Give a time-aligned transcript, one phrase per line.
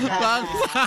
[0.00, 0.82] Bangsa.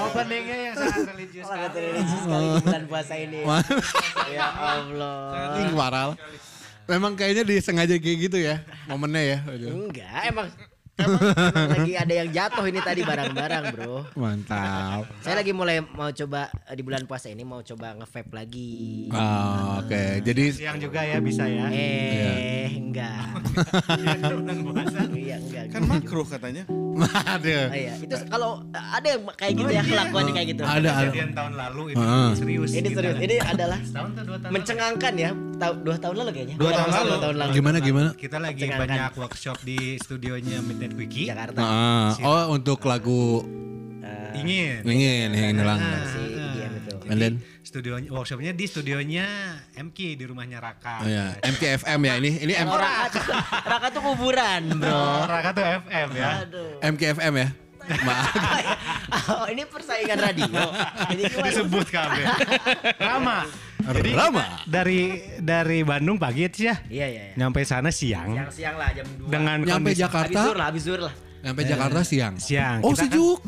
[0.00, 1.86] Openingnya yang sangat religius Sangat sekali.
[1.92, 3.40] religius sekali di bulan puasa ini.
[4.30, 5.58] ya Allah.
[5.60, 6.14] Ih, parah.
[6.86, 9.38] Memang kayaknya disengaja kayak gitu ya momennya ya.
[9.46, 10.46] Enggak, emang
[11.00, 11.20] emang
[11.72, 13.94] lagi ada yang jatuh ini tadi barang-barang, Bro.
[14.14, 15.04] Mantap.
[15.20, 18.70] Saya lagi mulai mau coba eh, di bulan puasa ini mau coba nge-vape lagi.
[19.10, 21.66] Ah, Oke, jadi Siang juga ya bisa ya.
[21.70, 23.40] Eh, enggak.
[24.22, 25.00] Bulan puasa.
[25.10, 25.64] Iya, enggak.
[25.70, 26.64] Kan makruh katanya.
[27.00, 27.58] ada.
[27.64, 27.94] Oh, iya.
[27.96, 30.62] Itu kalau ada yang kayak gitu ya kelakuannya kayak gitu.
[30.62, 30.90] Ada.
[31.06, 32.30] Kejadian tahun lalu ini Heeh.
[32.34, 32.70] serius.
[32.70, 32.98] Ini kita.
[32.98, 33.16] serius.
[33.18, 34.52] Ini adalah Setahun atau dua tahun?
[34.52, 35.30] mencengangkan ya.
[35.60, 36.56] Tahu dua tahun lalu kayaknya.
[36.56, 37.16] Dua tahun Dua lalu.
[37.20, 37.52] tahun lalu.
[37.54, 38.08] Gimana gimana?
[38.12, 41.26] Kita lagi banyak workshop di studionya Midnight Wiki.
[41.26, 41.60] Jakarta.
[41.60, 43.44] Ah, oh untuk lagu
[44.00, 44.80] Eh, Ingin.
[44.82, 45.80] ingin ingin hilang.
[46.06, 46.94] si IDM itu.
[47.06, 49.26] And then Studionya workshopnya di studionya
[49.72, 51.02] MK di rumahnya Raka.
[51.02, 53.30] oh ya, MKFM ya ini ini M Oh, Raka, tuh-
[53.62, 54.90] Raka tuh kuburan, bro.
[54.90, 56.28] Oh, Raka tuh FM ya.
[56.42, 56.70] Aduh.
[56.82, 57.48] MKFM ya.
[58.00, 58.26] Maaf.
[59.30, 60.46] Oh, ini persaingan radio.
[61.44, 62.26] Disebut kabel.
[62.96, 63.46] Rama.
[63.92, 64.44] Jadi Rama.
[64.64, 65.00] dari
[65.38, 66.76] dari Bandung pagi sih ya.
[66.84, 67.34] Iya, iya, iya.
[67.36, 69.26] Nyampe sana siang Siang-siang lah jam 2.
[69.26, 71.14] dengan Nyampe kondisi Habis zuhur Jakarta, lah, habis zuhur lah.
[71.40, 72.34] nyampe Jakarta siang.
[72.36, 72.78] siang.
[72.80, 73.38] Oh Kita kan sejuk.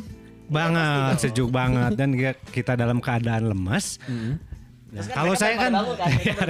[0.49, 2.09] banget, sejuk banget dan
[2.49, 3.97] kita- dalam keadaan lemas.
[4.05, 4.37] Nah,
[4.95, 6.49] Terus kalau saya kan bangun kan, kan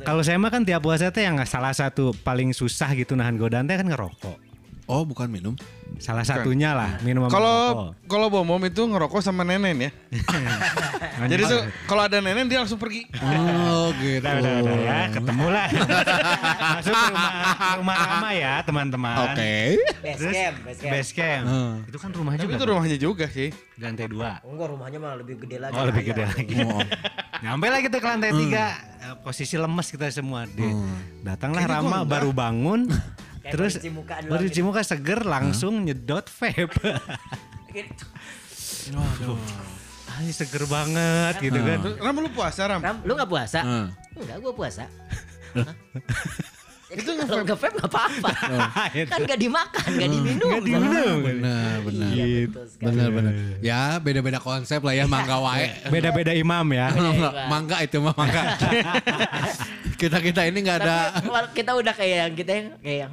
[0.00, 3.66] kalau saya mah kan tiap puasa teh yang salah satu paling susah gitu nahan godaan
[3.66, 4.51] teh kan ngerokok.
[4.92, 5.56] Oh bukan minum.
[5.96, 7.90] Salah satunya lah minum sama Kalau ngerokok.
[8.12, 9.90] kalau bomom itu ngerokok sama nenen ya.
[11.32, 13.08] Jadi tuh kalau ada nenen dia langsung pergi.
[13.24, 14.20] Oh gitu.
[14.20, 15.66] Udah, udah, udah ya, ketemu lah.
[16.76, 17.32] Masuk ke rumah,
[17.80, 19.16] rumah Rama ya teman-teman.
[19.32, 19.80] Oke.
[20.04, 20.92] Base camp, base camp.
[20.92, 21.44] Base camp.
[21.48, 21.72] Hmm.
[21.88, 22.52] Itu kan rumah Tapi juga.
[22.52, 23.48] itu rumahnya juga sih.
[23.80, 24.44] Lantai dua.
[24.44, 25.72] Enggak, rumahnya malah lebih gede lagi.
[25.72, 26.54] Oh lebih gede lagi.
[27.44, 28.64] Nyampe lagi tuh ke lantai tiga.
[29.00, 30.44] Eh, Posisi lemes kita semua.
[30.44, 30.68] Di,
[31.24, 32.92] Datanglah Rama baru bangun.
[33.42, 34.50] Kayak terus baru cuci muka doang baru gitu.
[34.54, 36.90] cuci muka seger langsung nyedot vape.
[37.72, 38.04] Gitu.
[40.12, 41.78] Ah, ini seger banget gitu kan.
[41.98, 42.80] Ram lu puasa Ram?
[42.84, 43.60] Ram, lu gak puasa?
[43.64, 43.86] Hmm.
[44.12, 44.84] Enggak, gua puasa.
[46.92, 48.30] Itu kalau nge-vape gak apa-apa.
[49.16, 50.48] kan gak dimakan, gak diminum.
[50.52, 51.18] Nggak diminum.
[51.24, 52.10] Benar benar.
[52.12, 52.84] Iya, sekali.
[52.84, 53.32] Benar benar.
[53.64, 55.72] Ya beda-beda konsep lah ya mangga wae.
[55.88, 56.92] Beda-beda imam ya.
[57.52, 58.60] Mangga itu mah mangga.
[59.96, 60.96] kita kita ini nggak ada.
[61.16, 63.12] Tapi kita udah kayak yang kita yang kayak yang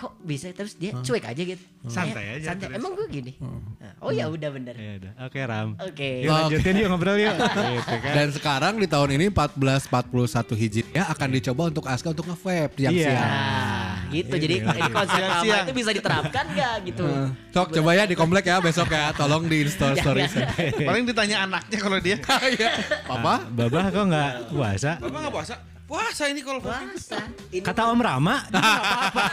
[0.00, 1.60] kok bisa terus dia cuek aja gitu.
[1.84, 2.64] Santai Kayak aja Santai.
[2.66, 2.78] terus.
[2.80, 3.32] Emang gue gini.
[3.36, 4.72] Nah, oh ya udah bener.
[4.72, 5.12] Ya udah.
[5.22, 5.68] Oke Ram.
[5.76, 6.24] Oke.
[6.24, 7.36] Yuk lanjutin yuk ngobrol yuk.
[7.76, 8.12] Gitu kan.
[8.16, 12.88] Dan sekarang di tahun ini 1441 Hijriah akan dicoba untuk Aska untuk nge-vape Iya.
[12.88, 13.20] siang-siang.
[13.20, 14.34] Nah, gitu.
[14.34, 17.04] Jadi ini konsep lama itu bisa diterapkan gak gitu?
[17.50, 19.12] Sok coba ya di komplek ya besok ya.
[19.12, 20.24] Tolong di install story.
[20.88, 22.16] Paling ditanya anaknya kalau dia.
[22.50, 22.72] Iya.
[23.04, 23.44] Papa?
[23.46, 24.90] Babah kok nggak puasa?
[24.96, 25.54] Bapak nggak puasa?
[25.90, 27.18] Puasa ini kalau Puasa.
[27.50, 29.24] Ini Kata Om Rama, apa-apa.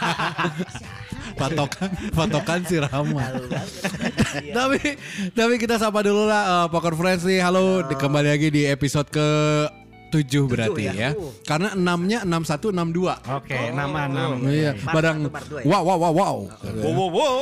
[1.38, 3.30] Patokan, patokan si Rama.
[4.42, 4.54] Iya.
[4.58, 4.98] tapi
[5.38, 7.38] tapi kita sapa dulu lah eh, Poker Friends nih.
[7.46, 9.28] Halo, di- kembali lagi di episode ke
[10.10, 10.92] 7 berarti ya?
[10.98, 11.10] ya.
[11.14, 11.30] Uh.
[11.46, 13.38] Karena 6-nya 61 62.
[13.38, 14.42] Oke, nama enam.
[14.42, 15.66] Iya, Part barang satu, dua ya?
[15.70, 16.36] wow wow wow wow.
[16.82, 17.38] Wow wow wow.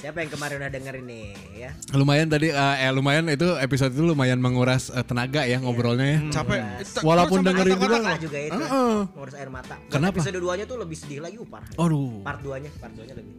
[0.00, 1.76] Siapa yang kemarin udah denger ini ya?
[1.92, 6.40] Lumayan tadi eh, eh, lumayan itu episode itu lumayan menguras eh, tenaga ya ngobrolnya ya.
[6.40, 6.60] Capek.
[7.04, 8.56] Walaupun dengerin juga Mata juga itu.
[8.56, 8.96] Heeh.
[9.12, 9.76] Ngurus air mata.
[9.76, 10.16] Buat Kenapa?
[10.16, 11.68] Episode 2-nya tuh lebih sedih lagi upar.
[11.76, 12.24] Aduh.
[12.24, 13.34] Part 2-nya, part 2-nya lebih.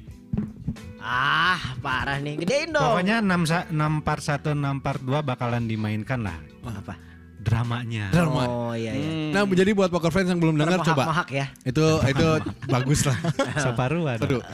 [1.04, 2.40] ah, parah nih.
[2.40, 2.80] Gedein dong.
[2.80, 7.09] Pokoknya 6 641 642 bakalan dimainkan lah apa?
[7.40, 8.12] Dramanya.
[8.12, 8.44] Drama.
[8.44, 9.32] Oh iya iya.
[9.32, 11.08] Nah, jadi buat Poker Friends yang belum dengar coba.
[11.08, 11.46] Mohak ya.
[11.64, 12.26] Itu itu
[12.68, 13.16] bagus lah.
[13.64, 14.20] Separuhan.
[14.20, 14.44] Aduh.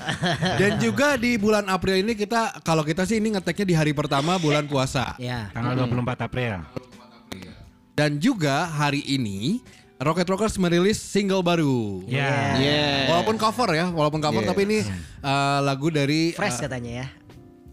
[0.56, 4.38] Dan juga di bulan April ini kita kalau kita sih ini ngeteknya di hari pertama
[4.38, 5.18] bulan puasa.
[5.18, 5.50] Ya.
[5.50, 6.62] Tanggal 24 April.
[7.96, 9.64] Dan juga hari ini
[9.96, 12.04] Rocket Rockers merilis single baru.
[12.06, 12.54] Ya.
[12.60, 13.08] Yeah.
[13.10, 14.50] Walaupun cover ya, walaupun cover Yeah.
[14.52, 14.78] tapi ini
[15.24, 17.06] uh, lagu dari Fresh uh, katanya ya.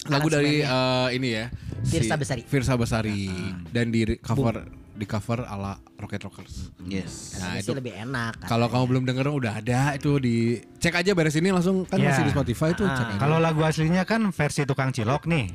[0.07, 1.45] lagu dari uh, ini ya.
[1.83, 2.41] Firsa Besari.
[2.47, 3.27] Firsa Besari
[3.75, 6.69] dan di cover di cover ala Rocket Rockers.
[6.83, 7.35] Yes.
[7.35, 8.43] Nah, itu sih lebih enak.
[8.43, 10.35] kalau kamu belum denger udah ada itu di
[10.77, 12.11] cek aja beres ini langsung kan Ya.
[12.11, 13.17] masih di Spotify itu cek aja.
[13.17, 15.49] Kalau lagu aslinya kan versi tukang cilok nih.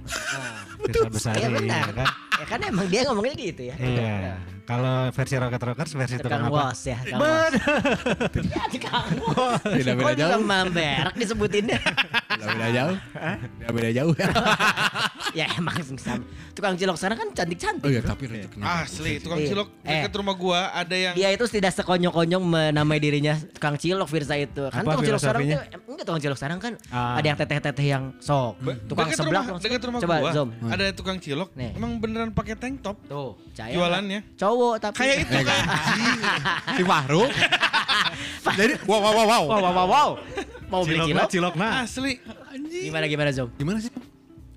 [0.80, 1.66] Firsa Besari Iya benar.
[1.68, 2.08] ya kan.
[2.38, 3.74] Ya kan emang dia ngomongnya gitu ya.
[3.76, 4.34] Iya.
[4.64, 6.70] Kalau versi Rocket Rockers versi tukang, Tukang apa?
[6.70, 6.98] was ya.
[8.68, 9.10] Tukang.
[9.10, 9.70] Ya.
[9.78, 10.44] Tidak beda Kok juga jauh.
[10.44, 11.78] memberak disebutinnya.
[12.30, 12.96] Udah beda jauh.
[13.58, 14.14] Udah beda jauh.
[15.32, 16.24] ya emang sama.
[16.50, 17.82] Tukang cilok sana kan cantik-cantik.
[17.82, 18.82] oh iya tapi rezekinya.
[18.82, 19.48] Asli, tukang Iya.
[19.48, 20.02] cilok Eh.
[20.02, 24.66] dekat rumah gua ada yang Dia itu tidak sekonyong-konyong menamai dirinya tukang cilok Firza itu.
[24.66, 25.58] Kan Apa tukang cilok sekarang filosofinya?
[25.78, 27.14] tuh enggak tukang cilok sekarang kan Ah.
[27.14, 28.52] ada yang teteh-teteh yang sok.
[28.84, 30.48] Tukang dekat sebelah rumah, dekat rumah Coba gua zoom.
[30.64, 31.48] ada tukang cilok.
[31.54, 31.70] Nih.
[31.72, 32.96] Emang beneran pakai tank top.
[33.04, 33.72] Tuh, caya.
[33.72, 34.20] Jualannya.
[34.34, 35.62] Cowok tapi Kayak itu kan.
[36.76, 37.22] Si Fahru.
[38.58, 39.42] Jadi wow wow wow wow.
[39.46, 40.08] Wow wow wow.
[40.68, 41.54] Mau beli Cilokna, cilok?
[41.54, 41.68] cilokna.
[41.82, 42.12] Asli.
[42.82, 43.48] Gimana gimana Zom?
[43.54, 43.88] Gimana sih?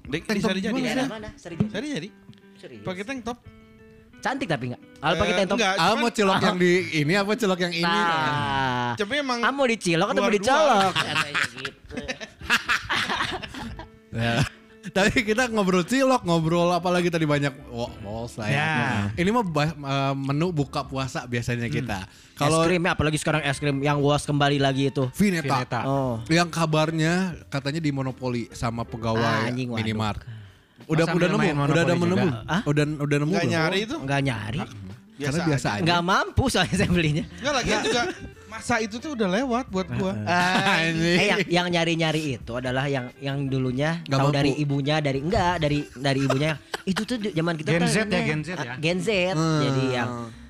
[0.02, 0.72] Di, Tank di top Sari jadi.
[0.72, 1.30] gimana Daerah mana?
[1.36, 2.10] Sari jadi.
[2.56, 2.84] Serius.
[2.84, 3.38] Pakai tank top.
[4.22, 4.82] Cantik tapi enggak?
[5.00, 5.58] Al pakai Eh, tank top.
[5.58, 5.76] enggak.
[5.76, 7.82] Ah mau cilok yang di ini apa cilok yang ini?
[7.84, 8.94] Nah.
[8.94, 10.94] Tapi emang Ah mau dicilok atau mau dicolok?
[10.98, 11.96] Katanya gitu.
[14.82, 18.58] Tapi kita ngobrol cilok, ngobrol apalagi tadi banyak wa- walls lah ya.
[18.58, 18.80] Ya.
[19.14, 22.10] Ini mah eh, menu buka puasa biasanya kita.
[22.34, 25.06] Kalau Kalau es krim ya, apalagi sekarang es krim yang was kembali lagi itu.
[25.14, 25.80] Vineta, Vineta.
[25.86, 26.18] Oh.
[26.26, 29.78] yang kabarnya katanya di monopoli sama Ah, pegawai anjing, waduh.
[29.86, 30.20] minimart.
[30.90, 32.28] Udah udah nemu, udah ada menemu.
[32.50, 32.62] Hah?
[32.66, 33.54] Udah udah nemu nggak belum?
[33.54, 33.96] nyari itu.
[34.02, 34.62] Enggak nyari.
[35.22, 35.82] Karena biasa aja.
[35.86, 37.24] Enggak mampu soalnya saya belinya.
[37.38, 38.02] Enggak lagi juga
[38.52, 40.12] masa itu tuh udah lewat buat gua.
[40.28, 41.16] Ah, ini.
[41.16, 44.40] Eh yang yang nyari-nyari itu adalah yang yang dulunya Nggak tahu mampu.
[44.44, 46.52] dari ibunya dari enggak dari dari ibunya
[46.84, 48.74] itu tuh zaman kita Gen kan Z ya, Gen Z ah, ya.
[48.76, 49.10] Gen Z.
[49.32, 49.62] Hmm.
[49.64, 50.10] Jadi yang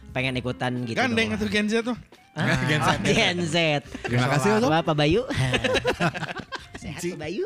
[0.09, 0.98] pengen ikutan gitu.
[0.98, 1.98] Gandeng atau Gen Z tuh.
[2.33, 2.89] Ah, Gen Z.
[2.89, 3.57] oh, Gen Z.
[4.09, 4.69] Terima kasih Ozom.
[4.74, 5.21] Apa Pak Bayu?
[6.81, 7.45] Sehat Pak Bayu?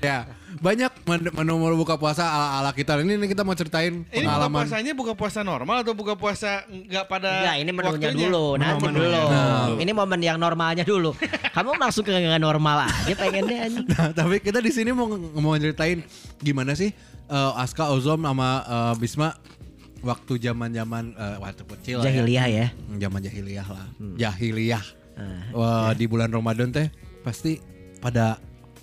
[0.00, 0.24] Ya,
[0.56, 2.96] banyak men- menu-menu buka puasa ala-ala kita.
[2.96, 4.64] Ini, ini kita mau ceritain Ini buka pengalaman.
[4.64, 8.26] puasanya buka puasa normal atau buka puasa nggak pada Enggak, ini menunya waktunya?
[8.26, 9.20] dulu, nanti Menu-menunya.
[9.20, 9.28] dulu.
[9.28, 9.66] Nah.
[9.76, 11.12] Ini momen yang normalnya dulu.
[11.50, 13.68] Kamu langsung ke yang normal aja pengennya.
[13.92, 15.04] Nah, tapi kita di sini mau
[15.36, 16.00] mau ceritain
[16.38, 16.96] gimana sih
[17.26, 19.36] eh, Aska Ozom sama eh, Bisma
[20.00, 22.08] waktu zaman-zaman eh, waktu kecil ya.
[22.08, 22.66] Jahiliyah ya.
[22.96, 23.86] Zaman jahiliyah lah.
[24.16, 24.84] Jahiliyah.
[25.12, 25.44] Ah.
[25.52, 26.88] Wah, di bulan Ramadan teh
[27.20, 27.60] pasti
[28.00, 28.40] pada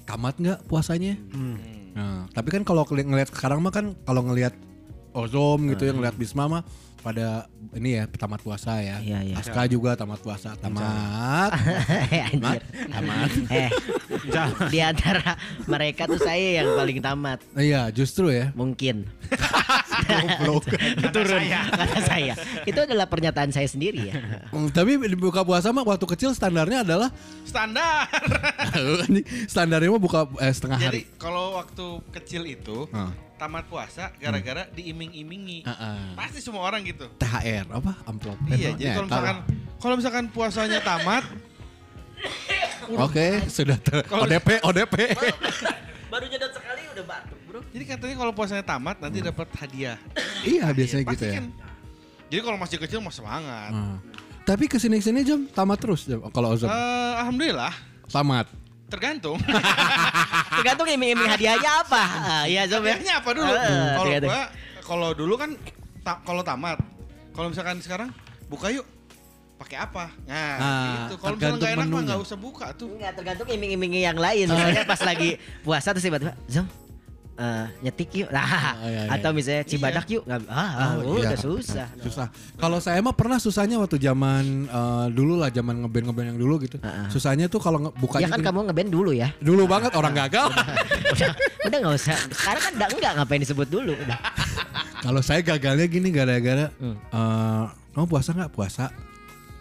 [0.07, 1.19] tamat nggak puasanya?
[1.35, 1.59] Hmm.
[1.93, 4.55] Nah, tapi kan kalau ngelihat sekarang mah kan kalau ngelihat
[5.11, 5.89] Ozom gitu Hmm.
[5.91, 6.63] yang ngelihat Bisma mah
[6.97, 8.97] pada ini ya tamat puasa ya.
[8.99, 9.35] Iya, iya.
[9.37, 10.53] Aska juga tamat puasa.
[10.55, 11.51] Tamat.
[12.33, 12.61] Anjir.
[12.89, 13.29] tamat.
[13.57, 13.71] Eh,
[14.69, 17.39] di antara mereka tuh saya yang paling tamat.
[17.55, 18.51] Iya, justru ya.
[18.53, 19.07] Mungkin.
[20.07, 20.67] Goblok.
[21.09, 21.41] Turun.
[21.47, 22.33] Kata saya.
[22.63, 24.13] Itu adalah pernyataan saya sendiri ya.
[24.51, 27.09] Mm, Tapi di buka puasa mah waktu kecil standarnya adalah
[27.43, 28.05] Standar.
[29.47, 31.17] standarnya mah buka eh, setengah Jadi hari.
[31.17, 33.11] kalau waktu kecil itu Ah.
[33.37, 35.61] Tamat puasa gara-gara diiming-imingi.
[35.63, 35.97] Ah, ah.
[36.13, 37.05] Pasti semua orang gitu.
[37.15, 38.37] THR apa amplop.
[38.47, 39.05] Iya, Eh, jadi kalau nyata.
[39.07, 39.37] misalkan
[39.77, 41.23] kalau misalkan puasanya tamat,
[42.97, 44.95] Oke, sudah ter Kalau- ODP ODP.
[46.11, 47.59] Baru nyedot sekali udah batuk, Bro.
[47.69, 49.99] jadi katanya kalau puasanya tamat nanti dapat hadiah.
[50.41, 51.33] iya, biasanya Pasti gitu ya.
[51.37, 51.45] kan.
[52.27, 53.71] Jadi kalau masih kecil mau semangat.
[53.71, 53.99] Ah.
[54.41, 56.65] Tapi ke sini sini jam tamat terus Jam, kalau Ozom.
[56.65, 56.75] Eh,
[57.19, 57.73] alhamdulillah
[58.07, 58.47] Tamat.
[58.87, 59.37] Tergantung.
[60.57, 62.03] Tergantung iming-iming hadiahnya apa.
[62.03, 62.95] Ah, Iya, Zob ya.
[62.95, 63.51] Hadiahnya apa dulu?
[63.51, 64.41] Eh, Kalau gua
[64.81, 65.49] kalau dulu kan
[66.01, 66.79] ta- kalau tamat.
[67.31, 68.09] Kalau misalkan sekarang
[68.47, 68.87] buka yuk.
[69.57, 70.13] Pakai apa?
[70.23, 71.17] Nah, Ah, gitu.
[71.17, 72.93] Kalau misalnya nggak enak mah nggak usah buka tuh.
[72.93, 74.45] Enggak tergantung iming-imingnya yang lain.
[74.47, 75.35] Misalnya pas lagi
[75.65, 76.65] puasa terus tiba-tiba, Zom,
[77.37, 78.29] eh, nyetik yuk.
[78.29, 78.45] Nah,
[78.75, 79.13] Oh, iya, iya.
[79.13, 80.23] atau misalnya cibadak yuk.
[80.23, 81.37] Nggak, ah, Oh, udah iya.
[81.37, 81.87] susah.
[81.97, 82.27] Susah.
[82.53, 86.57] Kalau saya mah pernah susahnya waktu zaman eh, dulu lah, zaman ngeband ngeband yang dulu
[86.59, 86.77] gitu.
[86.79, 87.07] Ah, ah.
[87.07, 88.45] Susahnya tuh kalau nge- Ya kan gini.
[88.45, 89.29] kamu ngeband dulu ya.
[89.39, 90.49] dulu banget orang gagal.
[91.07, 91.31] Udah,
[91.63, 92.17] udah nggak usah.
[92.31, 93.93] Sekarang kan udah enggak ngapain disebut dulu.
[93.93, 94.19] Udah.
[95.05, 96.97] Kalau saya gagalnya gini gara-gara Hmm.
[96.97, 97.63] eh,
[97.93, 98.89] kamu puasa nggak puasa?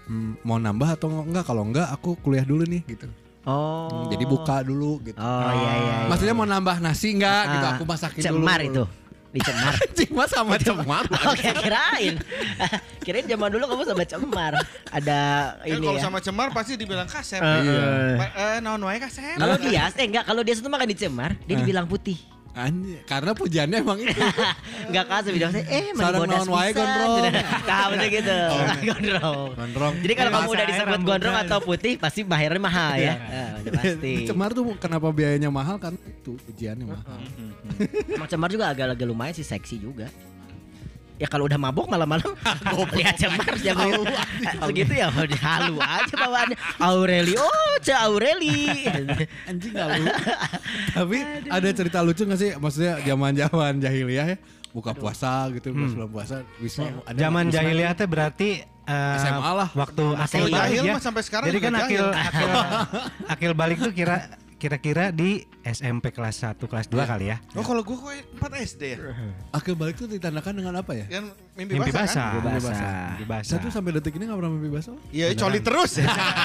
[0.07, 1.45] Hmm, mau nambah atau enggak?
[1.45, 3.05] Kalau enggak aku kuliah dulu nih gitu.
[3.47, 3.87] Oh.
[3.87, 5.17] Hmm, Jadi buka dulu gitu.
[5.17, 5.73] Oh iya iya.
[5.79, 5.97] iya.
[6.07, 7.63] Maksudnya mau nambah nasi enggak gitu?
[7.63, 8.27] Ah, Aku masakin dulu.
[8.43, 8.85] Cemar itu.
[9.31, 9.75] Dicemar.
[9.99, 11.05] Cuma sama cemar.
[11.31, 12.15] Oke kirain
[13.05, 14.53] Kirain zaman dulu kamu sama cemar
[14.89, 15.21] Ada
[15.63, 17.39] Eh, ini kalau ya sama cemar pasti dibilang kasep.
[17.39, 18.17] Iya.
[18.17, 19.37] Pa- Eh, naon wae kasep.
[19.37, 22.19] Kalau dia Eh enggak Kalau dia itu makan dicemar Dia dibilang putih
[22.57, 24.17] Anjir, karena pujiannya emang itu.
[24.89, 27.13] Enggak kasih bilang Eh mani Sarang bodas wae, gondrong.
[27.69, 28.39] Nah betul gitu.
[28.89, 29.49] Gondrong.
[29.53, 29.95] Gondrong.
[30.01, 33.15] Jadi kalau kamu udah disebut gondrong atau putih Pasti bayarnya mahal ya.
[33.29, 34.13] Ah, Udah pasti.
[34.25, 35.77] Cemar tuh kenapa biayanya mahal?
[35.77, 37.21] Kan itu pujiannya mahal.
[38.25, 40.09] Cemar juga agak-agak lumayan sih Seksi juga
[41.17, 42.29] Ya kalau udah mabok malam-malam
[42.93, 44.05] lihat cemar jangan
[44.69, 45.09] begitu ya
[45.49, 48.85] halu aja bawaannya Aureli oh ce Aureli
[49.49, 50.05] Anjing gak lu.
[50.93, 51.19] Tapi
[51.49, 52.53] ada cerita lucu gak sih?
[52.61, 54.39] Maksudnya zaman-zaman jahiliyah ya
[54.77, 57.55] buka puasa gitu, pas bulan puasa bisa ada Zaman Wisma?
[57.57, 58.49] jahiliyah teh berarti
[58.85, 59.69] eh, SMA lah.
[59.73, 60.53] Waktu akil iya.
[60.53, 60.95] balik ya.
[61.01, 62.29] sampai sekarang Jadi kan akil, jahil.
[62.29, 62.51] akil
[63.25, 67.37] akil balik tuh kira kira-kira di SMP kelas 1 kelas 2 kali ya.
[67.53, 68.99] Oh kalau gua kok 4 SD ya.
[69.53, 71.05] Akil balik itu ditandakan dengan apa ya?
[71.07, 72.25] Kan mimpi, Mimpi basah, basah.
[72.25, 72.33] kan?
[72.33, 73.07] Mimpi Mimpi basah.
[73.13, 73.49] Mimpi basah.
[73.53, 74.97] Saya tuh sampai detik ini gak pernah mimpi basah.
[75.13, 75.93] Iya, coli terus.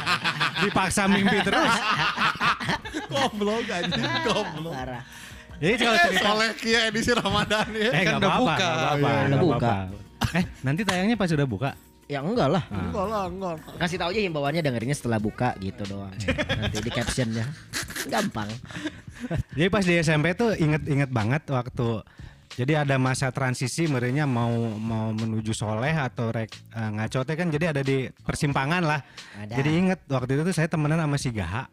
[0.63, 1.71] Dipaksa mimpi terus.
[3.11, 4.73] Goblok anjing, goblok.
[4.75, 5.03] Parah
[5.61, 7.91] Jadi kalau Eh, cerita soleh kia edisi Ramadan ya.
[7.93, 8.67] Eh Kan udah apa-apa, buka.
[8.67, 9.21] Iya, iya.
[9.29, 9.73] Udah buka.
[10.31, 11.71] Eh nanti tayangnya pas sudah buka.
[12.09, 13.55] Ya enggak lah Enggak lah, enggak.
[13.79, 16.11] Kasih tahu aja himbauannya dengerinnya setelah buka gitu doang
[16.59, 17.47] Nanti di captionnya
[18.09, 18.49] Gampang
[19.57, 22.01] Jadi pas di SMP tuh inget-inget banget waktu
[22.51, 27.47] Jadi ada masa transisi merenya mau mau menuju soleh atau rek eh, ngaco teh kan
[27.47, 28.99] jadi ada di persimpangan lah.
[29.39, 29.55] Ada.
[29.55, 31.71] Jadi inget waktu itu tuh saya temenan sama si Gaha.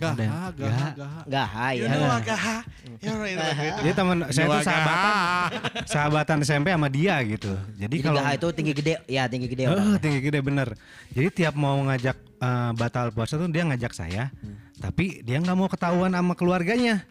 [0.00, 0.88] Gaha, gaha, Gaha.
[1.28, 1.68] gaha.
[1.76, 3.76] Ya itu gitu.
[3.84, 5.44] Jadi teman saya tuh Dua sahabatan gaha.
[5.84, 7.52] sahabatan SMP sama dia gitu.
[7.76, 9.62] Jadi, Jadi kalau Gaha itu tinggi gede, ya tinggi gede.
[9.62, 10.00] Eh, orang.
[10.00, 10.68] tinggi gede bener.
[11.12, 14.32] Jadi tiap mau ngajak eh, batal puasa tuh dia ngajak saya,
[14.80, 17.04] tapi dia nggak mau ketahuan sama keluarganya.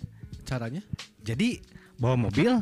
[0.49, 0.81] Caranya?
[1.21, 1.61] Jadi
[2.01, 2.57] bawa mobil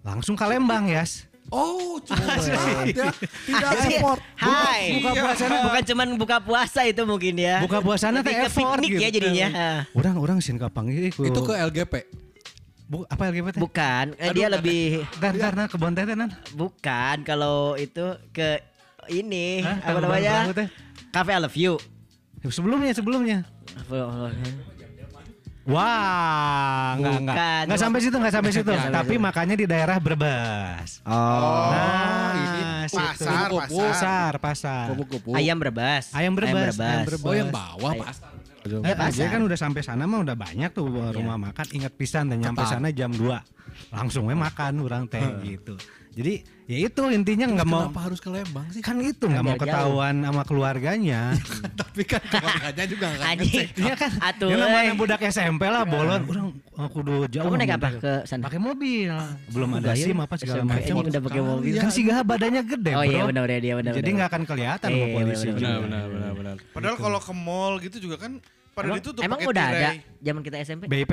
[0.00, 1.27] langsung ke Lembang Yas.
[1.48, 2.60] Oh, cuma ya.
[2.84, 4.20] Tidak effort.
[4.36, 5.00] Hai.
[5.00, 5.56] buka puasana.
[5.68, 7.64] Bukan cuman buka puasa itu mungkin ya.
[7.64, 9.00] Buka puasana teh ke effort piknik gitu.
[9.00, 9.48] ya jadinya.
[9.96, 11.24] Orang-orang sin kapanggil ku.
[11.24, 11.94] Itu ke LGP.
[12.88, 13.60] Bu, apa LGBT?
[13.60, 16.32] Bukan, eh, dia lebih Dan karena kebon teh nan.
[16.56, 18.64] bukan kalau itu ke
[19.12, 19.92] ini Hah?
[19.92, 20.48] apa namanya?
[21.12, 21.76] Cafe I Love You.
[22.48, 23.44] Sebelumnya sebelumnya.
[25.68, 27.36] Wah, enggak enggak.
[27.36, 27.62] Bukan.
[27.68, 28.70] Enggak sampai situ, enggak sampai situ.
[28.98, 31.04] Tapi makanya di daerah Brebes.
[31.04, 31.68] Oh.
[31.68, 32.96] Nah, ini situ.
[32.96, 33.68] pasar, pasar.
[33.68, 34.84] Pasar, pasar.
[34.90, 35.30] Kupu-kupu.
[35.36, 36.08] Ayam berbas.
[36.16, 37.04] Ayam berbas, ayam berbas.
[37.04, 37.28] berbas.
[37.28, 38.30] Oh, yang bawah Ay- pasar.
[38.68, 39.12] Eh, Ya, pasar.
[39.14, 41.66] dia kan udah sampai sana mah udah banyak tuh rumah makan.
[41.72, 43.40] Ingat pisan dan nyampe sana jam 2.
[43.92, 45.76] Langsung we makan orang teh gitu.
[46.12, 46.34] Jadi
[46.64, 48.80] ya itu intinya nggak mau Kenapa harus ke Lembang sih?
[48.80, 51.32] kan itu nggak mau ketahuan sama keluarganya.
[51.80, 53.66] Tapi kan keluarganya juga nggak ngecek.
[53.82, 54.10] Iya kan?
[54.18, 54.96] Atuh, Ya namanya eh.
[54.96, 56.20] budak SMP lah bolon.
[56.24, 57.44] Orang aku udah jauh.
[57.46, 58.42] Kamu naik apa ke sana?
[58.44, 59.14] Pakai mobil.
[59.48, 60.24] Belum ada SIM ya.
[60.26, 60.94] apa segala macam.
[60.94, 61.74] ini udah pakai mobil.
[61.76, 63.08] Kan si Gaha badannya gede, Oh Bro.
[63.08, 63.92] iya benar benar dia benar.
[63.94, 65.46] Jadi nggak akan kelihatan Iya, sama polisi.
[65.46, 65.58] benar.
[65.58, 66.54] Benar, benar, benar, benar.
[66.70, 68.32] Padahal kalau ke mall gitu juga kan
[68.74, 70.86] pada Emang, ditutup emang udah ada zaman kita SMP?
[70.86, 71.12] BIP.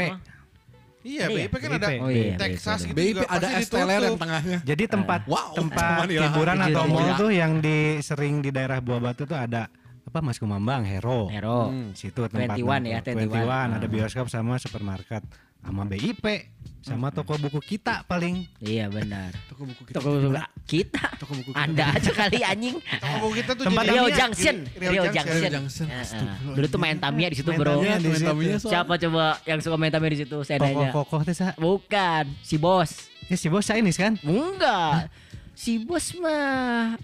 [1.05, 1.45] Iya, Ada ya?
[1.45, 2.01] BIP kan ada BIP.
[2.01, 4.57] Oh iya, Texas BIP gitu BIP juga ada pasti es teler yang tengahnya.
[4.65, 9.29] Jadi tempat Wow, tempat hiburan atau mall tuh yang di sering di daerah Buah Batu
[9.29, 9.69] tuh ada
[10.05, 11.29] apa Mas Kumambang, Hero.
[11.29, 11.69] Hero.
[11.93, 13.93] Situ tempat 21 ya, 21 ada 21.
[13.93, 15.21] bioskop sama supermarket
[15.65, 16.55] sama BIP
[16.85, 18.45] sama toko buku kita paling.
[18.61, 19.33] Iya benar.
[19.49, 19.97] Toko buku kita.
[19.97, 20.29] Toko buku
[20.69, 21.03] kita.
[21.17, 21.65] Toko buku kita.
[21.65, 22.77] Anda aja kali anjing.
[22.77, 24.05] Toko kita tuh Tempat Rio.
[24.13, 24.55] Junction.
[24.77, 25.09] Rio Junction.
[25.09, 25.41] Junction.
[25.41, 25.87] Rio Junction.
[25.89, 26.55] Astagfirullah.
[26.61, 27.81] Dulu tuh main Tamiya di situ, Bro.
[27.81, 28.05] Main.
[28.05, 28.61] Tamiya.
[28.61, 30.37] Siapa coba yang suka main Tamiya di situ?
[30.45, 30.93] Saya Toko nanya.
[30.93, 31.57] kokoh teh sa.
[31.57, 33.09] Bukan, si bos.
[33.25, 34.13] Ya si bos Chinese kan?
[34.21, 35.09] Enggak.
[35.57, 37.01] Si bos mah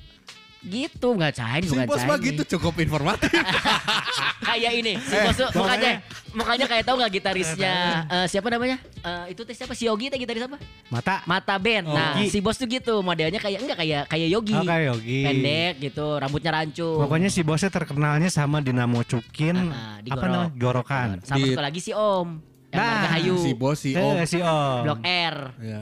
[0.63, 3.30] gitu nggak Si Chinese bukan bos mah gitu cukup informatif.
[4.48, 5.91] kayak ini si bos tuh mukanya
[6.32, 7.75] mukanya kayak tahu nggak gitarisnya
[8.08, 11.25] eh, siapa namanya Eh, itu teh siapa si Yogi teh gitaris apa Mata.
[11.25, 12.30] Mata Band nah Yogi.
[12.30, 15.20] si bos tuh gitu modelnya kayak enggak kayak kayak Yogi Oh, kayak Yogi.
[15.24, 20.53] pendek gitu rambutnya rancung Pokoknya si bosnya terkenalnya sama Dinamo Cukin, di apa namanya?
[20.53, 21.08] Gorokan.
[21.22, 22.27] sama Di- satu lagi si Om
[22.70, 24.15] yang Nah, Hayu si bos si Eh, Om.
[24.24, 24.82] si Om.
[24.84, 25.82] Blok R Ya.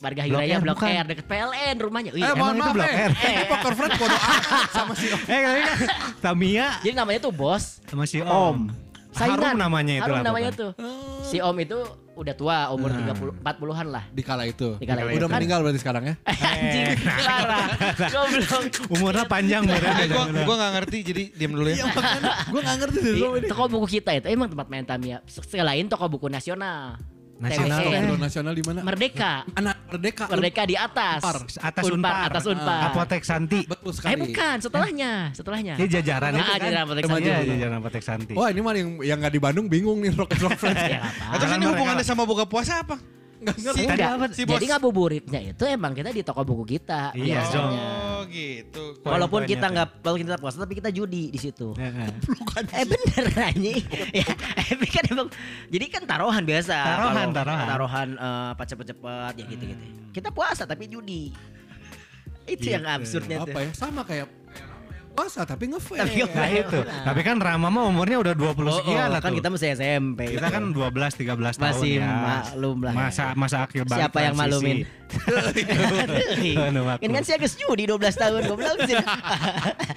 [0.00, 0.80] Marga Hayu Blok Blok.
[0.82, 3.04] R deket PLN rumahnya Wih, Eh, emang itu Blok eh.
[3.04, 3.12] R.
[3.12, 4.42] Eh, poker friend bodo amat
[4.72, 5.20] sama si Om.
[5.22, 5.78] Eh, kali kan
[6.18, 8.26] Tamia jadi namanya tuh bos sama si Om.
[8.26, 8.58] Om.
[9.10, 9.42] Saingan.
[9.42, 10.70] Harum namanya itu Harum lah namanya pokoknya.
[10.78, 11.26] tuh.
[11.26, 11.78] Si Om itu
[12.14, 14.04] udah tua, umur 30 40-an lah.
[14.08, 14.76] Di kala itu.
[14.76, 15.26] Di kala Udah itu.
[15.26, 16.14] Kan- meninggal berarti sekarang ya.
[16.46, 17.66] Anjing, parah.
[18.06, 18.62] Goblok.
[18.88, 20.04] Umurnya panjang Eh, berarti.
[20.06, 21.84] gua gua nggak ngerti jadi diam dulu ya.
[22.46, 23.14] Gue gak ngerti deh.
[23.36, 25.18] Di toko buku kita itu emang tempat main Tamiya.
[25.26, 26.94] Selain toko buku nasional.
[27.40, 28.04] Nasional, eh.
[28.04, 28.80] Toko nasional di mana?
[28.84, 29.32] Merdeka.
[29.50, 30.24] Anak Merdeka.
[30.28, 31.20] Merdeka di atas.
[31.24, 31.36] Unpar.
[31.40, 32.12] Atas Unpar.
[32.28, 32.80] Atas Unpar.
[32.86, 33.60] Apotek Santi.
[33.64, 34.20] Betul Eh sekali.
[34.22, 35.74] bukan, setelahnya, setelahnya.
[35.74, 36.60] Ini jajaran itu Ah, kan.
[36.60, 37.48] jajaran Apotek Iya, Santi.
[37.48, 38.32] jajaran Apotek Santi.
[38.36, 40.84] Wah ini mah yang yang nggak di Bandung bingung nih Rocket Rock Friends.
[40.92, 41.40] Ya, apa.
[41.40, 43.00] Atau ini hubungannya sama buka puasa apa?
[43.40, 43.82] Nggak ngerti.
[43.82, 44.30] Tadi Enggak.
[44.30, 44.52] Si bos.
[44.52, 47.16] Jadi ngabuburitnya itu emang kita di toko buku kita.
[47.16, 47.84] Iya, biasanya.
[48.14, 48.84] Oh, gitu.
[49.00, 49.72] Walaupun Poin-poinnya kita tuh.
[49.72, 51.68] nggak, walaupun kita puasa tapi kita judi di situ.
[51.80, 52.08] Heeh.
[52.70, 53.80] Eh bener anjing.
[54.20, 54.26] ya,
[54.68, 55.28] tapi kan emang
[55.66, 56.76] jadi kan taruhan biasa.
[56.76, 57.66] Taruhan, taruhan.
[57.66, 59.82] Taruhan eh, apa cepet-cepet ya gitu-gitu.
[60.10, 61.32] Kita puasa tapi judi.
[62.44, 62.96] Itu yang Gitu.
[62.98, 63.54] absurdnya tuh.
[63.54, 63.70] Apa ya?
[63.72, 64.26] Sama kayak
[65.10, 66.00] puasa tapi ngefail.
[66.00, 66.22] Tapi.
[66.30, 66.78] Nah itu.
[66.80, 69.38] Tapi kan Rama mah umurnya udah 20 Oh, sekian oh, lah kan tuh.
[69.38, 70.20] kita masih SMP.
[70.32, 72.08] Kita kan 12 13 tahun Masih ya.
[72.08, 72.92] maklum lah.
[72.92, 74.76] Masa masa akhir banget Siapa yang maklumin?
[77.00, 78.96] Ini kan saya geus judi 12 tahun goblok sih.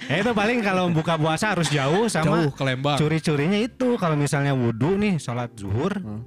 [0.04, 3.00] Ya itu paling kalau buka puasa harus jauh sama Jauh ke Lembang.
[3.00, 6.20] curi-curinya itu kalau misalnya wudhu nih sholat zuhur Hmm.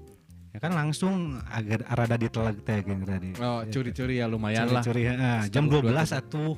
[0.57, 1.13] Ya kan langsung
[1.45, 3.29] agak rada ditelag teh gitu tadi.
[3.37, 4.81] Oh curi-curi ya lumayan lah.
[4.81, 6.57] Curi-curi ah, jam 12 atuh.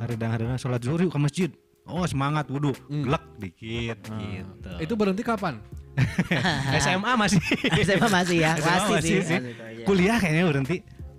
[0.00, 1.50] Hari-hari sholat zuhur ke masjid.
[1.84, 3.04] Oh semangat wudhu, Hmm.
[3.04, 4.70] glek dikit gitu.
[4.80, 5.60] Itu berhenti kapan?
[6.80, 7.38] SMA masih.
[7.86, 9.38] SMA masih ya, SMA masih, masih sih.
[9.84, 10.76] Kuliah kayaknya berhenti.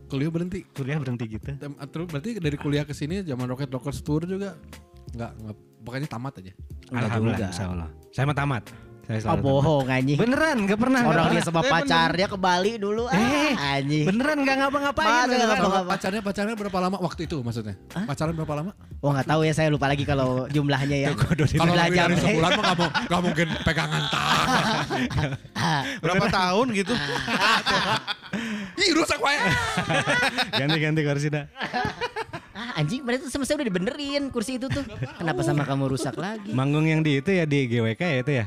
[0.09, 0.59] Kuliah berhenti.
[0.74, 1.53] Kuliah berhenti gitu.
[1.53, 4.57] Tem- Terus berarti dari kuliah ke sini zaman Rocket Rockers Tour juga
[5.13, 5.55] nggak nggak
[5.86, 6.53] pokoknya tamat aja.
[6.89, 7.89] Alhamdulillah insya Allah.
[8.09, 8.63] Saya mah tamat.
[9.08, 10.20] Saya Oh bohong anjing.
[10.20, 11.02] Beneran gak pernah.
[11.08, 14.04] Orang dia sama pacarnya ke Bali dulu ah, Eh, anjing.
[14.04, 15.32] Beneran gak ngapa-ngapain.
[15.32, 15.58] Beneran.
[15.64, 17.80] Sama pacarnya pacarnya berapa lama waktu itu maksudnya?
[17.88, 18.72] Pacaran berapa lama?
[19.00, 21.10] Oh nggak tahu ya saya lupa lagi kalau jumlahnya ya.
[21.18, 22.10] Kalau lebih jam.
[22.12, 25.30] dari sebulan mah mau nggak mungkin pegangan tangan.
[26.04, 26.94] Berapa tahun gitu?
[28.88, 29.38] kursi rusak wae.
[30.56, 31.46] Ganti-ganti kursi dah.
[32.56, 34.84] Ah, anjing berarti tuh semestinya udah dibenerin kursi itu tuh.
[35.20, 36.56] Kenapa sama kamu rusak lagi?
[36.56, 38.46] Manggung yang di itu ya di GWK ya itu ya.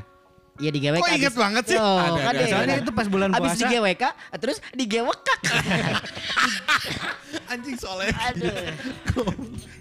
[0.61, 0.99] Iya di GWK.
[0.99, 1.75] Kok inget abis- banget sih?
[1.75, 2.43] Oh, Ada, kan ada.
[2.45, 3.73] Soalnya itu pas bulan Abis di puasa.
[3.73, 4.03] GWK,
[4.37, 5.27] terus di GWK.
[7.49, 8.13] Anjing soalnya.
[8.29, 8.53] Aduh.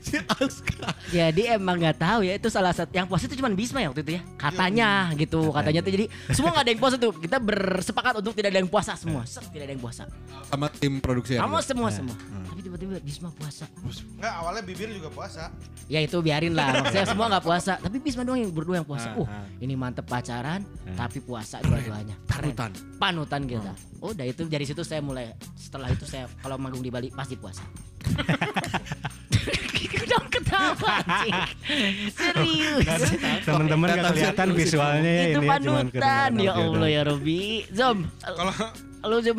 [0.00, 0.86] si Aska.
[1.08, 4.00] Jadi emang nggak tahu ya itu salah satu yang puasa itu cuma Bisma ya waktu
[4.00, 8.12] itu ya katanya gitu katanya tuh jadi semua nggak ada yang puasa tuh kita bersepakat
[8.16, 10.02] untuk tidak ada yang puasa semua Set, tidak ada yang puasa
[10.48, 11.44] Sama tim produksi ya.
[11.44, 13.68] kamu semua semua tapi tiba-tiba Bisma puasa
[14.16, 15.50] Enggak, awalnya bibir juga puasa.
[15.86, 19.10] ya itu biarin lah maksudnya semua nggak puasa tapi Bisma doang yang berdua yang puasa
[19.10, 19.44] Ah, uh ah.
[19.58, 20.62] ini mantep pacaran
[20.96, 22.16] tapi puasa dua-duanya.
[22.30, 22.52] Keren.
[22.56, 22.70] Panutan.
[22.96, 23.72] panutan kita.
[24.00, 27.36] Oh udah itu dari situ saya mulai setelah itu saya kalau manggung di Bali pasti
[27.36, 27.62] puasa.
[29.90, 30.96] Udah ketawa.
[32.18, 32.86] Serius.
[33.46, 36.30] Teman-teman nggak Datang kelihatan visualnya ya itu ini ya, cuman panutan.
[36.34, 37.42] ya Allah ya Robi.
[37.70, 37.98] Zom.
[38.18, 38.52] Kalau
[39.06, 39.38] lu Zom.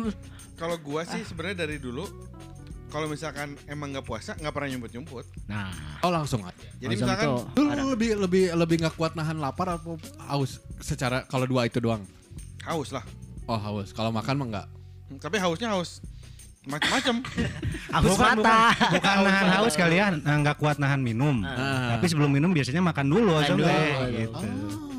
[0.56, 2.06] kalau gua sih sebenarnya dari dulu
[2.92, 5.24] kalau misalkan emang nggak puasa nggak pernah nyumput-nyumput.
[5.48, 5.72] nah
[6.04, 6.52] Oh langsung aja.
[6.76, 7.82] Jadi Zom misalkan tuh Lu ada.
[7.88, 9.96] lebih lebih lebih nggak kuat nahan lapar atau
[10.28, 12.04] haus secara kalau dua itu doang.
[12.62, 13.00] haus lah.
[13.48, 13.90] Oh haus.
[13.90, 14.66] Kalau makan mah enggak.
[15.18, 16.04] Tapi hausnya haus
[16.62, 17.26] macam-macam.
[17.98, 21.42] haus Bukan, mata Bukan nahan haus kali ya, nah, nggak kuat nahan minum.
[21.42, 21.96] Ah.
[21.98, 24.14] Tapi sebelum minum biasanya makan dulu Makan sampai dulu.
[24.20, 24.46] gitu.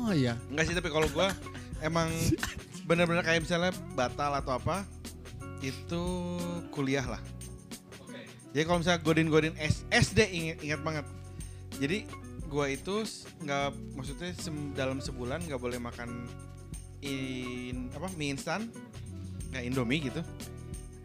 [0.04, 0.34] Oh iya.
[0.52, 1.32] Enggak sih tapi kalau gua
[1.80, 2.10] emang
[2.88, 4.84] bener-bener kayak misalnya batal atau apa
[5.64, 6.04] itu
[6.68, 7.20] kuliah lah.
[8.54, 11.06] Jadi kalau misalnya godin-godin S- SD ingat ingat banget.
[11.74, 12.06] Jadi
[12.46, 13.02] gua itu
[13.40, 16.22] nggak maksudnya sem- dalam sebulan nggak boleh makan
[17.00, 18.70] in apa mie instan
[19.50, 20.22] nggak indomie gitu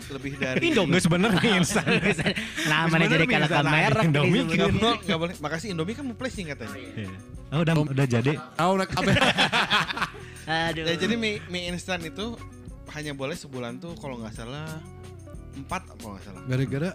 [0.10, 1.86] lebih dari Nggak sebenarnya instan.
[2.72, 6.04] namanya jadi Sebenarnya kalah bisa merek naik Indomie nggak boleh nggak boleh makasih indomie kan
[6.06, 7.10] mau placing katanya Iya.
[7.50, 8.34] Oh udah udah jadi.
[8.54, 9.12] Tahu nak apa?
[10.70, 12.38] aduh Ya, jadi mie, mie instan itu
[12.90, 14.82] hanya boleh sebulan tuh kalau nggak salah
[15.54, 16.42] empat kalau nggak salah.
[16.46, 16.90] Gara-gara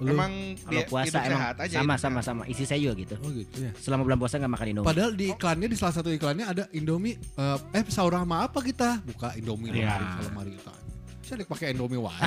[0.00, 1.74] lu Emang kalau dia puasa hidup emang sehat aja.
[1.76, 2.24] sama sama sehat.
[2.24, 3.72] sama isi saya juga gitu Oh gitu ya.
[3.76, 7.14] selama bulan puasa nggak makan Indomie Padahal di iklannya di salah satu iklannya ada Indomie
[7.16, 9.04] eh, eh sahur sama apa kita?
[9.04, 10.72] Buka Indomie lemari ke lemari kita.
[11.20, 12.16] Saya pakai Indomie wae.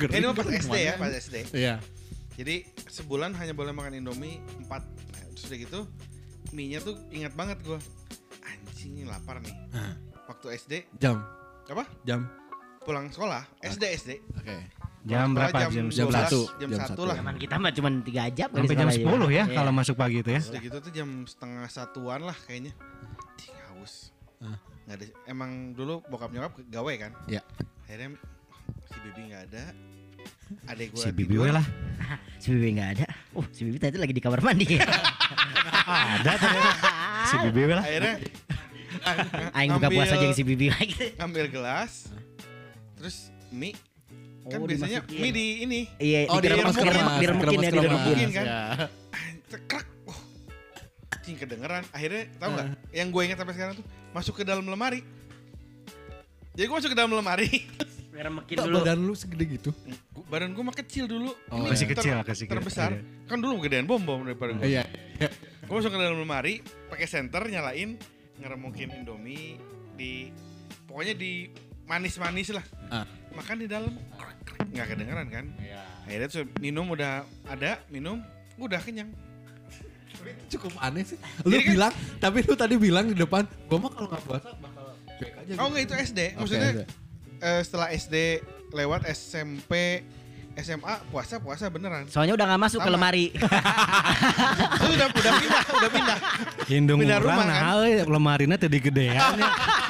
[0.00, 1.36] Ini mah pas SD ya, pas SD.
[1.52, 1.74] Iya.
[2.32, 2.54] Jadi
[2.86, 4.80] sebulan hanya boleh makan Indomie empat.
[4.86, 5.80] Nah, terus udah gitu
[6.50, 7.76] mie-nya tuh ingat banget gua.
[8.40, 9.52] Anjing ini lapar nih.
[10.24, 11.20] Waktu SD Jam.
[11.66, 11.84] apa?
[12.02, 12.30] Jam.
[12.80, 14.10] Pulang sekolah, SD SD.
[14.32, 14.79] Oke.
[15.00, 15.56] Jam berapa?
[15.66, 16.40] Jam, jam 12, satu.
[16.56, 17.16] Jam Jam satu lah.
[17.16, 19.56] zaman kita mah cuma tiga jam Sampai jam sekolah 10 ya Iya.
[19.56, 20.40] kalau masuk pagi itu ya.
[20.42, 22.72] Udah gitu tuh jam setengah satuan lah kayaknya.
[23.34, 24.12] Ding haus.
[24.38, 24.60] Ah.
[24.84, 25.04] Nggak ada.
[25.24, 27.12] Emang dulu bokap nyokap gawe kan.
[27.24, 27.40] Iya.
[27.82, 28.20] Akhirnya
[28.84, 29.64] si Bibi nggak ada.
[30.68, 31.64] Adek gua Si Bibi we lah.
[32.42, 34.66] si Bibi nggak ada oh si Bibi tadi lagi di kamar mandi
[36.20, 36.90] Ada ternyata.
[37.24, 37.84] Si Bibi we lah.
[37.84, 38.14] Akhirnya
[39.56, 42.12] Aing buka puasa jeung si Bibi lagi ngambil gelas.
[43.00, 43.72] Terus mie
[44.42, 45.20] kan Oh, biasanya dimasukin.
[45.20, 48.46] mie di ini iya Oh, keremas, diremekin ya Diremekin kan?
[48.46, 48.60] Ya.
[49.46, 49.86] cekrek.
[50.04, 50.20] Wah.
[51.20, 51.82] Cing kedengeran.
[51.90, 52.66] Akhirnya tahu nggak?
[52.66, 52.76] Ah.
[52.90, 55.00] Yang gue ingat sampai sekarang tuh masuk ke dalam lemari.
[56.52, 57.50] Jadi gue masuk ke dalam lemari.
[58.10, 59.70] diremekin Tak dulu badan lu segede gitu.
[60.28, 61.32] Badan gue mah kecil dulu.
[61.48, 62.52] Oh, Masih ter- kecil, masih kecil.
[62.52, 62.90] Terbesar.
[62.92, 63.02] Iya.
[63.26, 64.66] Kan dulu gedean bom bom daripada gue.
[64.66, 64.84] Iya.
[65.64, 67.96] Gue masuk ke dalam lemari, pakai senter, nyalain,
[68.36, 69.56] ngeremukin Indomie
[69.94, 70.28] di
[70.84, 71.48] pokoknya di
[71.90, 72.62] manis-manis lah.
[72.86, 73.02] Ah.
[73.30, 73.90] Makan di dalam
[74.70, 75.44] nggak kedengeran kan?
[76.06, 78.22] Akhirnya tuh minum udah ada, minum,
[78.56, 79.10] udah kenyang.
[80.46, 81.18] Cukup aneh sih.
[81.42, 84.48] Lu Jadi kan- bilang, tapi lu tadi bilang di depan, gua mah kalau nggak puasa
[84.54, 85.52] bakal cuek aja.
[85.56, 85.66] Oh gitu.
[85.66, 86.84] enggak itu SD, maksudnya oke.
[87.40, 88.16] eh, setelah SD
[88.70, 89.72] lewat SMP,
[90.52, 92.04] SMA puasa puasa beneran.
[92.06, 92.96] soalnya udah nggak masuk ke Sama.
[92.98, 93.46] lemari Itu
[94.98, 96.18] udah udah pindah, udah pindah.
[96.68, 97.48] Hindung Pindah rumah, kan?
[97.48, 99.16] nah euy lemarina tadi gedean.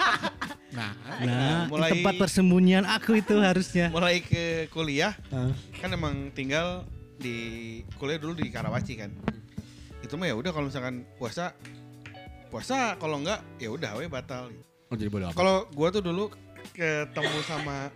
[0.71, 3.91] Nah, Nah, Mulai- tempat persembunyian aku itu harusnya.
[3.91, 5.51] Mulai ke kuliah, Ah.
[5.77, 7.37] kan emang tinggal di
[7.99, 9.11] kuliah dulu di Karawaci kan.
[10.01, 11.53] Itu mah ya udah kalau misalkan puasa
[12.49, 14.51] puasa kalau enggak ya udah we batal.
[14.87, 15.35] oh jadi bodo apa?
[15.35, 16.31] Kalau gua tuh dulu
[16.73, 17.91] ketemu sama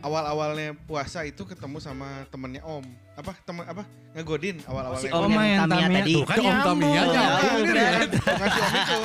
[0.00, 2.82] awal-awalnya puasa itu ketemu sama temennya Om.
[3.20, 3.82] Apa temen apa?
[4.10, 5.04] Ngegodin awal-awalnya.
[5.04, 5.98] Si Om Oh, yang Tamiya Tamiya.
[6.00, 6.56] tadi Tuh kan Om.
[6.64, 7.60] Tamiya, Ya, nyambung.
[7.60, 7.90] udah.
[8.32, 8.96] Ngasih Om itu.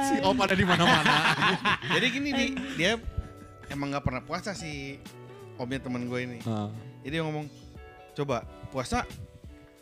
[0.00, 1.16] si Om ada di mana-mana.
[1.94, 2.92] Jadi gini nih, dia
[3.68, 4.96] emang nggak pernah puasa si
[5.54, 6.38] omnya temen gue ini.
[6.42, 6.72] Ah.
[7.02, 7.44] Jadi dia ngomong,
[8.14, 9.04] coba puasa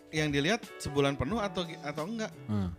[0.09, 2.33] yang dilihat sebulan penuh atau atau enggak?
[2.49, 2.71] Ah,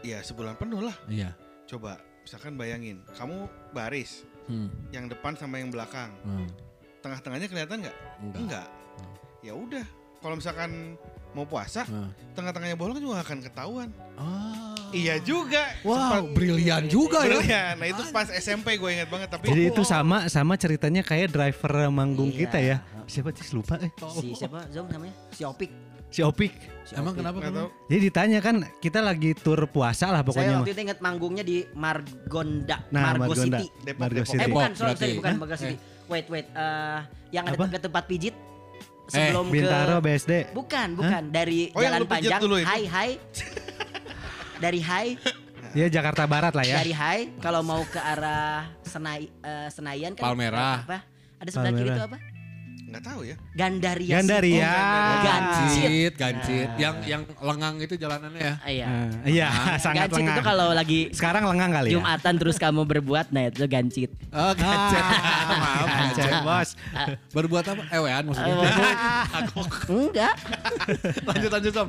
[0.00, 0.96] Ya sebulan penuh lah.
[1.04, 1.36] Iya.
[1.66, 4.72] Coba, misalkan bayangin, kamu baris, Hmm.
[4.90, 6.48] yang depan sama yang belakang, Hmm.
[7.00, 7.96] tengah-tengahnya kelihatan nggak?
[8.18, 8.40] Enggak.
[8.40, 8.68] Enggak.
[9.44, 9.84] Ya udah,
[10.18, 10.96] kalau misalkan
[11.30, 12.08] mau puasa, Ah.
[12.32, 13.88] tengah-tengahnya bolong juga akan ketahuan.
[14.16, 14.72] Ah.
[14.88, 15.74] Iya juga.
[15.82, 17.36] Wow, brilian juga ya.
[17.36, 17.74] Brilian.
[17.76, 21.90] Nah itu pas SMP gue inget banget tapi Jadi itu sama sama ceritanya kayak driver
[21.90, 22.38] manggung Iya.
[22.40, 22.76] kita ya.
[23.04, 23.90] Siapa sih lupa eh.
[24.14, 24.64] Si siapa?
[24.70, 25.12] Zom namanya?
[25.28, 25.68] Si Opik.
[26.08, 26.54] Si Opik.
[26.84, 27.68] Si Emang kenapa kenapa?
[27.84, 30.54] Jadi ditanya kan kita lagi tur puasa lah Saya pokoknya.
[30.54, 30.72] waktu mah.
[30.72, 33.58] itu ingat manggungnya di Margonda, Nah, Margo Margonda.
[33.58, 33.66] City.
[33.82, 34.30] Depok, Margo Depok.
[34.30, 34.40] City.
[34.40, 35.32] Eh bukan, sorry, sorry, bukan?
[35.36, 35.76] Margo City.
[36.04, 36.46] Wait, wait.
[36.48, 37.82] eh yang ada Apa?
[37.82, 38.34] tempat pijit
[39.06, 40.32] sebelum Bintaro ke BSD.
[40.50, 42.40] Bukan, bukan dari Oh, jalan panjang.
[42.62, 43.10] Hai, hai.
[44.56, 45.06] dari hai,
[45.74, 46.78] Ya Jakarta Barat lah ya.
[46.78, 50.86] dari hai kalau mau ke arah Senai, eh, Senayan kan Palmerah.
[50.86, 50.98] apa?
[51.36, 51.96] Ada sebelah kiri Palmerah.
[51.96, 52.18] itu apa?
[52.94, 53.36] Nggak tahu ya.
[53.52, 54.12] Gandaria.
[54.14, 54.70] Gandaria.
[54.70, 55.82] Oh, Gancit.
[55.82, 56.68] Gancit, gancit.
[56.68, 56.78] Nah.
[56.78, 58.54] Yang yang lengang itu jalanannya ya.
[58.54, 58.86] Ah, Iya.
[58.86, 59.48] Ah, Iya,
[59.84, 60.36] sangat Gancit lengang.
[60.36, 61.94] itu kalau lagi Sekarang lengang kali ya.
[61.96, 64.10] Jumatan terus kamu berbuat, nah itu gancit.
[64.30, 65.02] Oh, gancit.
[65.02, 66.40] Ah, Maaf, Gancit, gancit.
[66.40, 66.68] bos.
[67.32, 67.82] Berbuat apa?
[67.90, 68.54] Ewean maksudnya.
[69.90, 70.34] Enggak.
[71.24, 71.88] lanjut lanjut Sam.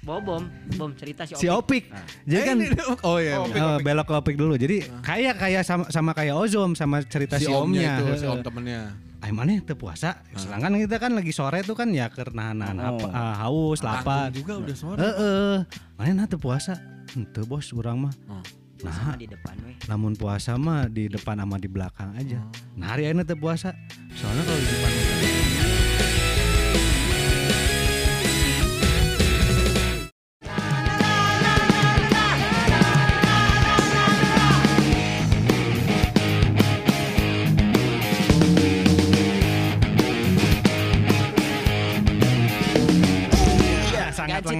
[0.00, 0.42] Bawa bom,
[0.78, 1.90] bom cerita si Si Opik.
[1.90, 1.98] Opik.
[2.24, 2.70] Jadi Eh, kan ini-
[3.02, 3.34] oh iya.
[3.36, 3.44] Oh.
[3.44, 3.82] Opik, eh, Opik.
[3.84, 4.54] belok ke Opik dulu.
[4.54, 8.06] Jadi kayak kayak sama, sama kayak Ozom sama cerita Si si, omnya omnya.
[8.06, 8.94] itu, si om temennya.
[9.26, 10.22] Ay mana teu puasa.
[10.38, 12.94] Sedangkan kita kan lagi sore tuh kan ya karena nahan Oh.
[12.94, 14.30] apa ah, haus, lapar.
[14.30, 15.02] Juga udah sore.
[15.02, 15.66] Heeh.
[15.98, 16.78] Mana nah teu puasa?
[17.10, 18.14] Henteu bos urang mah.
[18.30, 18.38] Oh.
[18.78, 19.74] Sama di depan weh.
[19.90, 22.38] Namun puasa mah di depan sama di belakang aja.
[22.78, 23.74] Nah hari ini teu puasa.
[24.14, 25.15] Soalnya kalau di depan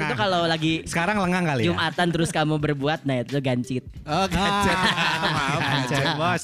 [0.07, 1.69] itu kalau lagi Sekarang lengang kali ya.
[1.71, 3.85] Jumatan terus kamu berbuat, nah itu gancit.
[4.03, 4.77] Oh, gancit.
[5.27, 6.17] Maaf, Gancit, gancit.
[6.17, 6.43] bos.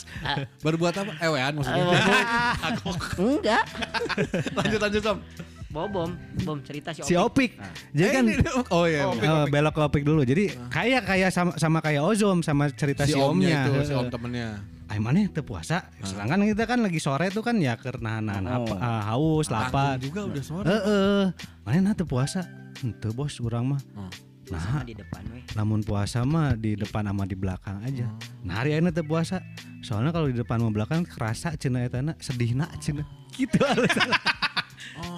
[0.60, 1.12] Berbuat apa?
[1.20, 1.84] Ewean maksudnya.
[3.18, 3.64] Enggak.
[4.58, 5.18] lanjut lanjut Sam.
[5.68, 6.10] Bawa bom,
[6.44, 7.56] bom cerita si Si Opik.
[7.56, 7.64] Opik.
[7.90, 9.08] Jadi Eh, kan ini- oh iya.
[9.08, 9.16] Oh.
[9.16, 9.50] Opik, eh, Opik.
[9.50, 10.20] belok ke Opik dulu.
[10.22, 14.04] Jadi kayak kayak sama, sama kayak Ozom sama cerita Si si, omnya itu, si om
[14.06, 14.60] temennya.
[14.84, 15.88] Ay mana teu puasa.
[16.04, 18.68] Sedangkan kita kan lagi sore tuh kan ya karena nahan Oh.
[18.68, 19.96] apa ah, haus, lapar.
[19.96, 20.68] Juga udah sore.
[20.68, 21.22] Heeh.
[21.64, 22.44] Mana nah teu puasa?
[22.80, 23.82] Henteu bos urang mah.
[23.98, 24.08] Oh.
[24.42, 25.44] Sama Nah, di depan weh.
[25.54, 28.10] namun puasa mah di depan sama di belakang aja.
[28.42, 29.38] Nah hari ini teu puasa.
[29.80, 33.06] Soalnya kalau di depan sama belakang kerasa cenah eta sedihna cenah.
[33.32, 34.10] Gitu alasan.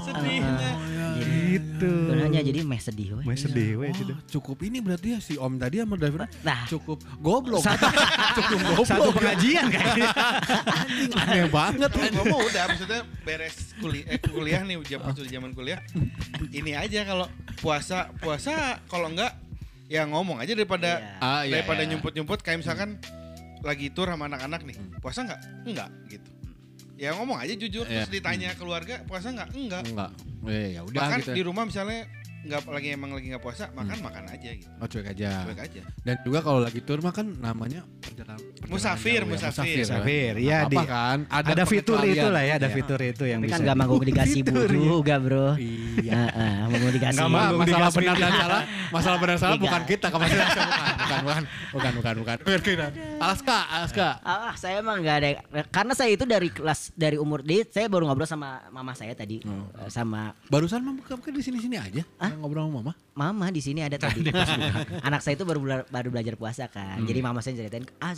[0.01, 0.71] Sedihnya.
[1.17, 1.93] gitu.
[2.05, 3.25] Sebenarnya jadi meh sedih weh.
[3.25, 4.13] Meh sedih we Oh, gitu.
[4.33, 7.61] cukup ini berarti ya si om tadi sama driver Nah, cukup goblok.
[7.61, 7.87] Satu,
[8.39, 8.87] cukup goblok.
[8.87, 10.11] satu pengajian kayaknya.
[11.15, 11.91] Aneh banget.
[11.91, 15.79] Gue mau udah maksudnya beres kuliah, eh, kuliah nih jam waktu zaman kuliah.
[16.49, 19.33] Ini aja kalau puasa puasa kalau enggak
[19.87, 21.19] ya ngomong aja daripada Iya.
[21.21, 21.91] Ah, iya, daripada iya.
[21.91, 22.99] nyumput-nyumput kayak misalkan
[23.61, 24.77] lagi tur sama anak-anak nih.
[24.99, 25.41] Puasa enggak?
[25.63, 26.29] Enggak gitu.
[26.95, 28.07] Ya ngomong aja jujur Iya.
[28.07, 29.51] terus ditanya keluarga puasa enggak?
[29.51, 29.83] Enggak.
[29.85, 30.11] Enggak.
[30.47, 31.33] Eh, ya udah Makan gitu.
[31.33, 32.07] di rumah misalnya
[32.45, 34.69] nggak lagi emang lagi nggak puasa makan makan aja gitu.
[34.77, 35.31] Oh cuek aja.
[35.45, 35.81] Cuek aja.
[35.99, 39.77] Dan juga kalau lagi tur mah kan namanya perjalanan, perjalanan Musafir, jauh ya, musafir.
[39.81, 41.19] Musafir, Nggak iya, di- kan.
[41.27, 42.15] Ada, fitur pengecualian.
[42.15, 42.75] itu lah ya, ada Iya.
[42.75, 43.55] fitur itu yang tapi bisa.
[43.55, 44.81] kan gak manggung di gasibu Fitur, iya.
[44.83, 45.49] juga bro.
[45.57, 46.13] Iya.
[46.15, 50.25] Heeh, manggung di Nggak manggung masalah benar dan salah, masalah benar salah bukan kita, kamu
[50.25, 50.49] bukan,
[51.25, 52.91] bukan, bukan, bukan, bukan, bukan.
[53.17, 54.09] Alaska, Alaska.
[54.21, 55.29] Ah, saya emang nggak ada
[55.67, 59.37] karena saya itu dari kelas dari umur di saya baru ngobrol sama mama saya tadi
[59.45, 59.67] Oh.
[59.87, 62.03] Sama Barusan mama kamu di sini-sini aja,
[62.37, 62.93] ngobrol sama mama.
[63.15, 64.27] mama di sini ada tadi.
[65.07, 66.97] Anak saya itu baru bela- baru belajar puasa kan.
[66.97, 67.05] Hmm.
[67.05, 68.15] Jadi mama saya ceritain, "Ah,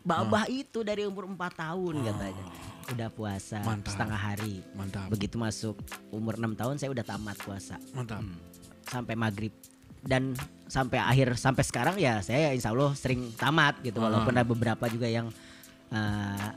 [0.00, 0.52] babah Oh.
[0.54, 2.44] itu dari umur 4 tahun katanya.
[2.86, 3.90] Udah puasa Mantap.
[3.90, 4.60] setengah hari.
[4.72, 8.20] Mantap, Begitu masuk umur 6 tahun saya udah tamat puasa mantap.
[8.84, 9.54] sampai maghrib
[10.00, 14.04] dan sampai akhir sampai sekarang ya saya insya Allah sering tamat gitu Ah.
[14.04, 15.32] walaupun ada beberapa juga yang
[15.86, 16.48] eh,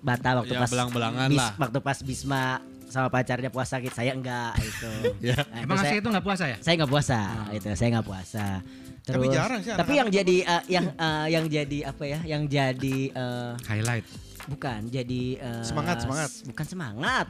[0.00, 1.52] batal waktu Ya, pas belang-belangan bis- lah.
[1.58, 2.42] waktu pas Bisma
[2.94, 4.90] sama pacarnya puasa gitu saya enggak itu
[5.26, 5.34] Ya.
[5.42, 6.56] Nah, Emang itu saya, itu nggak puasa ya?
[6.60, 7.18] saya nggak puasa
[7.50, 8.46] itu saya nggak puasa
[9.02, 12.42] Tapi Terus, jarang sih tapi yang jadi eh, yang eh, yang jadi apa ya yang
[12.46, 14.06] jadi eh, Highlight.
[14.46, 16.30] bukan jadi eh, Semangat, semangat.
[16.44, 17.26] bukan semangat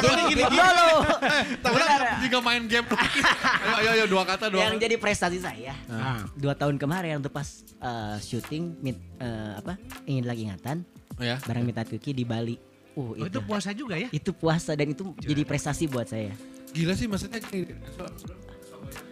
[0.00, 0.58] Gini, gini, gini.
[0.58, 0.90] Dulu.
[2.20, 2.84] Jika main game.
[2.84, 4.84] ayo, ayo, ayo, dua kata, dua yang kata.
[4.84, 6.24] jadi prestasi saya Ah.
[6.34, 7.46] dua tahun kemarin tuh pas
[7.78, 10.84] eh, syuting mit, eh, apa ingin lagi ingatan
[11.16, 11.40] Ya.
[11.42, 12.54] bareng Mita Kuki di Bali.
[12.98, 14.10] Uh, Oh, itu, itu puasa juga ya?
[14.10, 16.34] itu puasa dan itu jadi prestasi buat saya.
[16.68, 17.78] Gila sih maksudnya gini,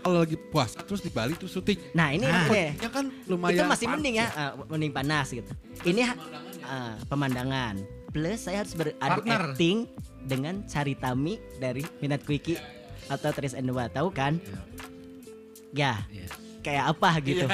[0.02, 1.78] kalau lagi puasa terus di Bali tuh syuting.
[1.92, 2.64] Nah ini Nah, oke.
[2.78, 4.30] Ya kan lumayan itu masih panas mending ya, ya.
[4.36, 5.52] eh, mending panas gitu.
[5.82, 6.14] Ini eh,
[7.04, 7.74] pemandangan.
[8.08, 9.54] Plus saya harus beradu Partner.
[9.54, 9.86] acting
[10.22, 12.58] dengan Caritami dari Minat Quickie
[13.06, 14.38] atau Tris and Dua tahu kan?
[15.70, 16.26] Ya, Iya.
[16.60, 17.46] kayak apa gitu.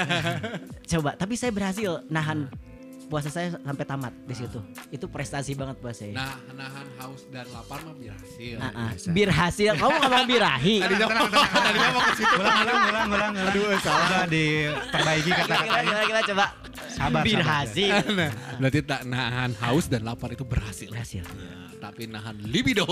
[0.88, 2.46] Coba, tapi saya berhasil nahan
[3.10, 4.58] puasa saya sampai tamat di situ.
[4.92, 6.14] Itu prestasi banget buat saya.
[6.14, 8.56] Nah, nahan haus dan lapar mah berhasil.
[8.60, 8.90] Ah, ah.
[9.10, 9.72] Bir hasil.
[9.76, 10.76] Kamu ngomong birahi.
[10.84, 12.34] Tadinya tadinya mau ke situ.
[12.36, 13.32] Ulang, ulang, ulang, ulang.
[13.48, 15.82] Aduh, salah diperbaiki kata-katanya.
[15.88, 16.46] gila, gila, coba.
[16.92, 17.94] Sabar, Bir sabar, hasil.
[18.12, 20.88] Nah, berarti tak nahan haus dan lapar itu berhasil.
[20.92, 21.24] Berhasil.
[21.24, 22.86] Nah, tapi nahan libido.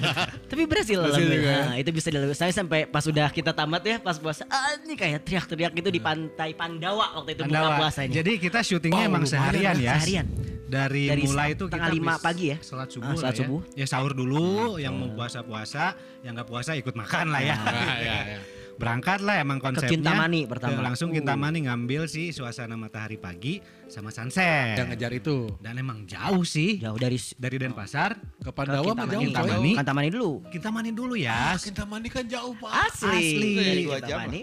[0.50, 1.58] Tapi berhasil, juga ya?
[1.66, 2.30] Nah, itu bisa dilalui.
[2.30, 5.98] Saya sampai pas udah kita tamat ya, pas puasa, ah ini kayak teriak-teriak itu di
[5.98, 7.76] pantai Pandawa waktu itu buka Pandawa.
[7.82, 8.14] puasanya.
[8.22, 9.98] Jadi kita syutingnya Oh, emang seharian ya.
[9.98, 10.26] Seharian.
[10.66, 12.58] Dari, Dari mulai itu kita lima pagi ya?
[12.58, 13.40] Salat subuh Ah, lah salat ya.
[13.42, 13.60] subuh.
[13.74, 17.54] Ya sahur dulu, yang mau puasa-puasa, yang nggak puasa ikut makan lah ya.
[17.58, 18.40] Nah, ya, ya.
[18.76, 19.88] Berangkat lah emang konsepnya.
[19.88, 20.78] Kintamani pertama.
[20.78, 24.76] Ke- Langsung Kintamani ngambil sih suasana matahari pagi sama sunset.
[24.76, 26.76] Yang ngejar itu Dan emang jauh sih.
[26.76, 29.24] Jauh dari Dari Denpasar, ke Pandawa mah jauh.
[29.24, 29.26] Kintamani.
[29.26, 29.70] Kintamani.
[29.74, 30.30] Kintamani dulu.
[30.48, 31.56] Kintamani dulu ya.
[31.56, 32.70] Kintamani kan jauh, Pak.
[32.92, 33.08] Asli.
[33.10, 33.52] Asli.
[33.56, 34.40] Dari Kintamani.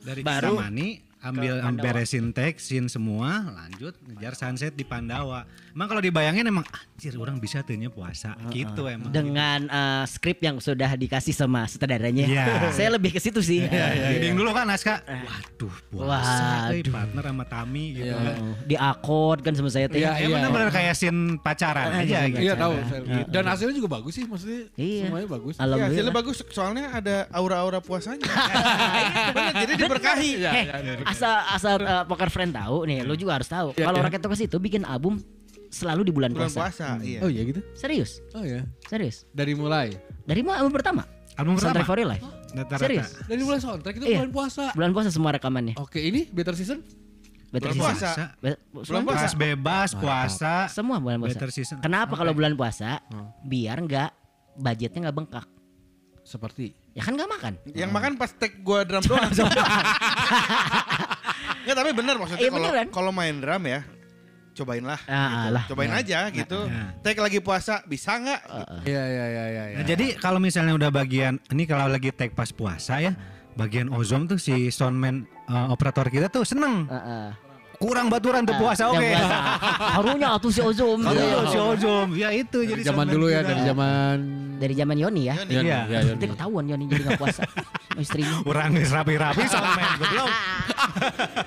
[0.00, 0.88] Dari Baru Kintamani
[1.20, 5.44] ambil beresin teks, scene semua, lanjut ngejar sunset di Pandawa.
[5.70, 9.08] Emang kalau dibayangin emang anjir orang bisa tuhnya puasa gitu emang.
[9.08, 12.24] Dengan eh, skrip yang sudah dikasih sama sutradaranya.
[12.24, 12.44] Iya.
[12.72, 13.62] Saya lebih ke situ sih.
[13.62, 15.04] Reading dulu kan naskah.
[15.04, 16.88] Waduh, puasa Waduh.
[16.88, 18.10] partner sama Tami gitu.
[18.10, 18.32] Iya.
[18.34, 20.00] Oh, di akord kan sama saya teh.
[20.00, 22.40] Iya, Ya benar-benar kayak scene pacaran Ah, aja iya, gitu.
[22.40, 22.74] Iya tahu.
[22.82, 24.72] saya- Dan hasilnya juga bagus sih maksudnya.
[24.74, 25.04] Iya.
[25.06, 25.54] Semuanya bagus.
[25.54, 26.14] Ya, hasilnya Alhamdulillah.
[26.16, 28.24] bagus soalnya ada aura-aura puasanya.
[29.62, 30.30] Jadi diberkahi.
[30.40, 30.94] Iya, iya, iya.
[31.10, 33.74] Asal asal eh, poker friend tahu nih, lu juga harus tahu.
[33.74, 34.06] Iya, Kalau iya.
[34.06, 35.18] Rakyat Tokes itu bikin album
[35.68, 36.60] selalu di bulan, Bulan puasa.
[36.66, 37.20] puasa, iya.
[37.20, 37.60] Oh iya gitu.
[37.72, 38.66] Serius, Oh ya.
[38.86, 39.22] serius.
[39.30, 39.94] Dari mulai.
[40.22, 41.02] Dari mana album pertama?
[41.34, 41.88] Album Soundtrack pertama.
[41.88, 42.24] for Your Life.
[42.50, 42.82] Rata-rata.
[42.82, 43.08] Serius.
[43.24, 44.18] Dari mulai soundtrack itu Iya.
[44.18, 44.64] bulan puasa.
[44.74, 45.74] Bulan puasa semua rekamannya.
[45.78, 46.82] Oke, ini Better Season?
[47.48, 48.10] Better Bulan Season.
[48.10, 48.24] puasa.
[48.38, 49.26] Be- Bulan puasa.
[49.34, 50.54] Bebas puasa.
[50.68, 51.34] Semua bulan puasa.
[51.34, 51.78] Better season.
[51.78, 53.02] Kenapa kalau bulan puasa?
[53.08, 53.30] Hmm.
[53.42, 54.10] Biar nggak
[54.54, 55.46] budgetnya nggak bengkak.
[56.22, 56.74] Seperti.
[56.90, 57.52] Ya kan nggak makan.
[57.70, 59.30] Yang makan pas take gua drum doang.
[61.62, 63.80] Enggak tapi bener maksudnya Iya, kalau kalau main drum ya
[64.50, 65.00] cobain lah.
[65.08, 65.48] Ah, gitu.
[65.54, 65.64] lah.
[65.72, 66.58] Cobain aja gitu.
[67.00, 68.40] Take lagi puasa bisa nggak?
[68.84, 69.62] Iya iya iya iya.
[69.80, 73.14] Nah, jadi kalau misalnya udah bagian ini kalau lagi take pas puasa ya,
[73.56, 76.90] bagian ozom tuh si soundman eh, operator kita tuh seneng.
[76.90, 77.30] Heeh.
[77.80, 79.00] Kurang baturan tuh puasa oke.
[79.00, 79.36] Puasa.
[79.96, 81.00] Harunya atuh si Ozom.
[81.00, 81.48] Kalau Iya.
[81.48, 83.48] si ozom ya itu dari jadi zaman dulu ya, kita.
[83.56, 84.16] dari zaman
[84.60, 85.34] Dari zaman Yoni ya.
[85.40, 85.52] Yoni.
[85.56, 85.78] Iya.
[85.88, 86.10] ya, Yoni.
[86.12, 87.42] Nanti ketahuan Yoni jadi nggak puasa.
[87.48, 88.36] Sama istrinya.
[88.44, 90.28] Orang rapi-rapi soundman goblok.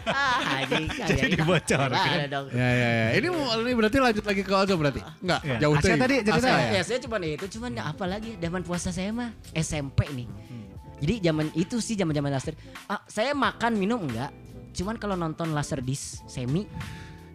[0.09, 0.85] ah, anjing.
[0.89, 1.89] Jadi dibocor.
[1.93, 2.09] Ya
[2.49, 3.07] ya ya.
[3.21, 5.01] Ini ini berarti lanjut lagi ke Ozo berarti?
[5.21, 5.57] Enggak, Iya.
[5.61, 6.01] jauh Asia teuing.
[6.01, 6.67] tadi cerita ya?
[6.73, 10.27] Ya saya cuma itu cuman ya apa lagi zaman puasa saya mah SMP nih.
[11.03, 12.55] Jadi zaman itu sih zaman-zaman laser.
[12.87, 14.33] Ah, saya makan minum enggak.
[14.73, 16.65] Cuman kalau nonton laser disc semi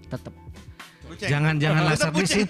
[0.09, 0.33] tetap
[1.09, 1.29] Kucing.
[1.29, 2.47] Jangan-jangan Tetep laser di kucing.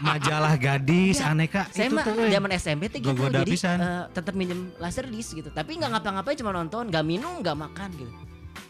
[0.00, 2.14] Majalah gadis aneka saya itu mah tuh.
[2.16, 2.30] euy.
[2.30, 3.76] zaman SMP tuh gitu Gogoda jadi pisan.
[3.78, 5.48] eh, tetap minjem laser disc gitu.
[5.48, 8.12] Tapi nggak ngapa-ngapain cuma nonton, nggak minum, nggak makan gitu.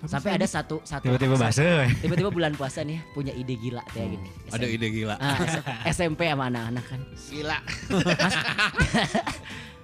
[0.01, 1.59] Sampai ada satu satu Tiba-tiba bahasa.
[1.59, 1.91] euy.
[1.97, 4.29] Tiba-tiba bulan puasa nih punya ide gila kayak gini.
[4.47, 4.75] Ada SMP.
[4.77, 5.15] ide gila.
[5.17, 7.01] Ah, S- SMP sama anak-anak kan.
[7.27, 7.59] Gila.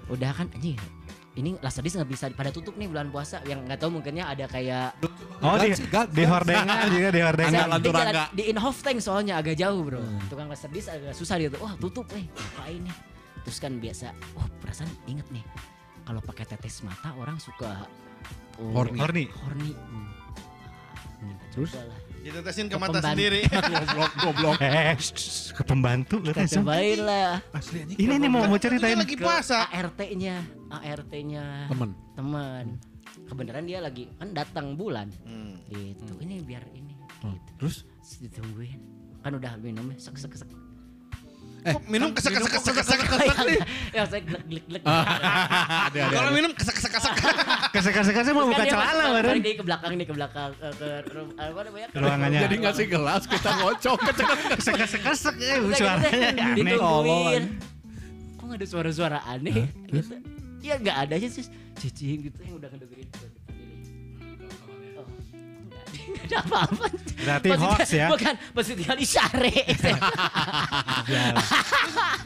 [0.06, 0.78] Udah kan anjing.
[1.34, 4.46] Ini laser disc nggak bisa pada tutup nih bulan puasa yang nggak tahu mungkinnya ada
[4.46, 4.94] kayak
[5.42, 5.74] Oh di
[6.14, 7.74] di hordengan juga di hordengan.
[7.82, 9.98] Di, jalan- di Inhofe Tank soalnya agak jauh bro
[10.30, 12.94] Tukang laser disc agak susah gitu Wah tutup eh ngapain nih
[13.42, 15.42] Terus kan biasa Oh perasaan inget nih
[16.06, 17.82] Kalau pakai tetes mata orang suka
[18.62, 18.98] oh, Horny.
[19.02, 19.24] Horny.
[19.34, 19.74] Horny
[21.50, 21.70] Terus?
[21.74, 21.98] Coba lah.
[22.24, 23.08] Ditetesin ke Ke mata pembantu.
[23.12, 23.40] sendiri.
[23.84, 24.56] Goblok goblok.
[24.64, 26.14] Eh, shh, ke pembantu
[26.48, 26.64] Sam.
[26.64, 27.84] Cobain lah Asli.
[27.94, 28.96] Ini nih mau mau ceritain.
[28.96, 29.68] Ini lagi puasa.
[29.68, 30.40] ART-nya
[30.82, 31.90] ART-nya Temen.
[32.16, 32.66] teman
[33.30, 35.06] Kebenaran dia lagi kan datang bulan.
[35.22, 35.54] Hmm.
[35.70, 36.18] gitu.
[36.18, 36.92] Ini biar ini.
[37.22, 37.38] Hmm.
[37.38, 37.50] gitu.
[37.62, 37.76] Terus?
[38.20, 38.80] Ditungguin.
[39.22, 40.50] Kan udah minumnya sek sek sek.
[41.64, 42.98] Kok minum kesek kesek kesek kesek.
[43.96, 44.82] Ya saya glek glek glek.
[46.12, 47.14] Kalau minum kesek kesek kesek.
[47.72, 50.88] Kesek-kesek mau buka Kan dia celana balik dia ke belakang nih ke belakang ke,
[51.40, 51.88] apa namanya?
[51.96, 52.40] Ruangannya.
[52.44, 53.98] Jadi ngasih gelas kita ngocok.
[54.60, 56.28] Kesek-kesek eh Udah suaranya.
[56.52, 56.76] Gitu deh, aneh.
[56.76, 57.44] ditungguin
[58.44, 59.72] kok ada suara-suara aneh?
[59.88, 60.14] Gitu
[60.64, 61.44] ya nggak ada aja sih
[61.76, 63.32] cicing gitu yang udah ngedengerin nggak ada-
[66.34, 68.06] apa-apa Berarti Maksudnya- hoax ya.
[68.10, 69.52] bukan maksudnya kali syare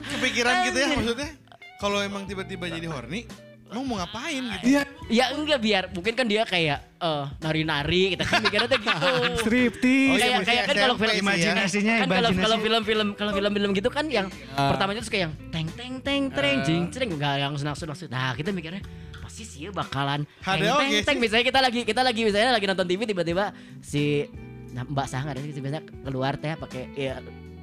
[0.09, 1.31] Kepikiran gitu ya maksudnya.
[1.79, 3.23] Kalau emang tiba-tiba jadi horny,
[3.71, 4.67] mau mau ngapain gitu?
[4.67, 4.83] Iya.
[5.09, 9.11] Ya enggak biar mungkin kan dia kayak eh, nari-nari kita kan mikirnya tuh gitu
[9.45, 10.13] Striptease.
[10.13, 11.21] Oh, iya, kayak kayak kan kalau film ya.
[11.25, 15.69] Imajinasinya, kan kalau kalau film-film kalau film-film gitu kan yang pertamanya tuh kayak yang teng
[15.75, 18.85] teng teng treng jing treng enggak yang senang-senang nah kita mikirnya
[19.25, 22.87] pasti sih bakalan teng teng oke teng misalnya kita lagi kita lagi misalnya lagi nonton
[22.89, 24.29] TV tiba-tiba si
[24.77, 27.17] nah, Mbak Sangga ada sih biasanya keluar teh pakai ya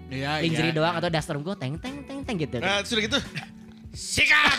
[0.05, 0.77] Iya lingerie iya.
[0.77, 3.17] doang atau daster gue teng teng teng teng gitu Nah, sudah gitu.
[3.95, 4.53] Sikat.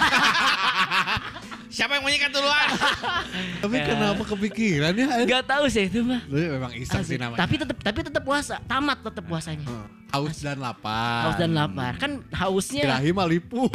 [1.76, 2.68] Siapa yang mau nyikat duluan?
[3.62, 5.06] Tapi kenapa kepikiran ya?
[5.28, 6.24] Gak tahu sih itu mah.
[6.24, 7.36] Lu memang iseng sih namanya.
[7.36, 9.60] Tapi tetap tapi tetap puasa, tamat tetap puasanya.
[9.62, 9.88] Heeh.
[10.06, 11.28] haus dan lapar.
[11.28, 11.92] Haus dan lapar.
[11.98, 13.68] Kan hausnya Kirahi mah lipu.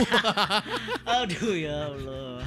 [1.19, 2.41] Aduh ya Allah.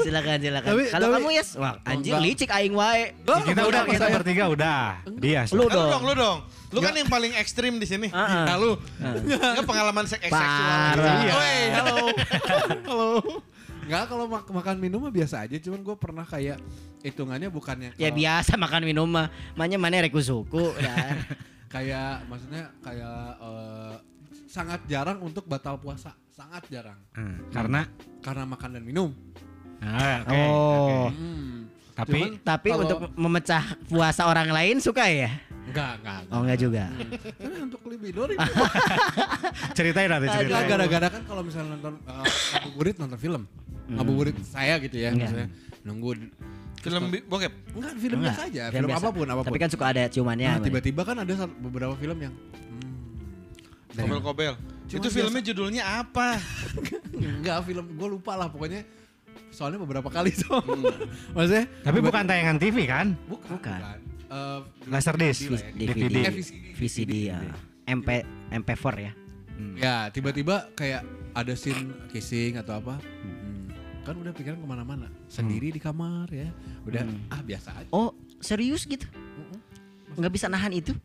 [0.00, 0.66] silakan silakan.
[0.66, 2.24] Tapi- Kalau tapi- kamu yes, wah anjir Enggak.
[2.26, 3.14] licik aing wae.
[3.22, 4.82] Kita udah kita bertiga udah.
[5.14, 5.46] Dia.
[5.48, 6.02] Lu Lu dong, dong.
[6.02, 6.38] lu dong.
[6.68, 8.10] Lu kan yang paling ekstrim di sini.
[8.10, 8.74] Nah, lu.
[8.98, 10.42] Enggak pengalaman sek seksual.
[10.98, 11.22] Parah.
[11.22, 11.32] Iya.
[11.32, 11.96] Woi, halo.
[12.90, 13.08] halo.
[13.88, 16.60] Enggak kalau mak- makan minum mah biasa aja, cuman gue pernah kayak
[17.00, 19.32] hitungannya bukannya Ya kalau- biasa makan minum mah.
[19.54, 21.24] Manya mana reku suku dan
[21.74, 23.94] kayak maksudnya kayak eh,
[24.44, 27.00] sangat jarang untuk batal puasa, sangat jarang.
[27.12, 27.88] Hmm, Karena
[28.20, 29.08] Karena makan dan minum.
[29.78, 30.32] Ah, oke.
[30.32, 30.36] Oh.
[30.36, 31.08] oke.
[31.10, 31.56] Hmm.
[31.94, 35.32] Tapi Cuman Tapi kalau- untuk memecah puasa orang lain suka ya?
[35.64, 36.20] enggak, enggak.
[36.28, 36.84] Oh enggak juga.
[36.88, 38.40] Tapi untuk libido itu
[39.76, 40.66] ceritain nanti Enggak, ceritain.
[40.66, 43.42] gara-gara kan kalau misalnya nonton uh, ngabuburit nonton film.
[43.88, 45.28] Ngabuburit saya gitu ya, Enggak.
[45.28, 45.48] misalnya
[45.80, 46.10] nunggu
[46.78, 47.52] Film bi- bokep.
[47.74, 49.02] enggak film Enggak, biasa aja, film film, biasa.
[49.02, 49.48] apa pun apa pun.
[49.48, 50.48] Tapi kan suka ada ciumannya.
[50.48, 54.54] Nah, tiba-tiba kan ada sat- beberapa film yang hmm, Kobel-kobel.
[54.86, 56.38] Cuma Itu filmnya judulnya apa?
[57.12, 58.86] enggak film gue lupa lah pokoknya
[59.50, 60.60] soalnya beberapa kali so
[61.34, 63.06] maksudnya Tapi bukan tayangan TV kan?
[63.24, 63.80] bukan, Bukan.
[64.28, 65.48] Eh, Laserdisc.
[65.48, 66.66] lah ya, DVD, Eh, VCD.
[66.74, 67.38] VCD ya.
[67.86, 68.08] MP
[68.50, 69.12] MP4 ya.
[69.74, 73.37] ya tiba-tiba kayak ada scene kissing atau apa Hmm,
[74.08, 76.48] kan udah pikiran ke mana-mana sendiri di kamar ya
[76.82, 77.28] udah Hmm.
[77.28, 79.04] ah biasa aja Oh, serius gitu?
[80.14, 80.96] Nggak bisa nahan itu?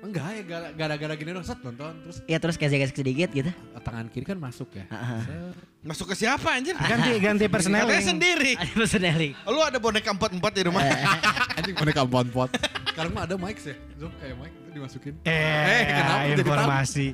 [0.00, 3.46] enggak ya gara- gara-gara gini dong set nonton terus Ya terus gesek-gesek sedikit gitu.
[3.46, 5.20] eh, tangan kiri kan masuk ya Heeh.
[5.22, 5.54] Set.
[5.80, 6.74] Masuk ke siapa anjir?
[6.74, 8.02] Ganti ganti Katanya personeling.
[8.04, 8.52] sendiri.
[8.54, 9.32] Ada personeling.
[9.44, 10.82] Lu ada boneka empat-empat di rumah.
[11.58, 12.50] anjing boneka pot
[12.88, 16.50] sekarang mah ada mic sih Zoom kayak mic itu dimasukin Eh, kenapa jadi tahu?
[16.50, 17.06] informasi.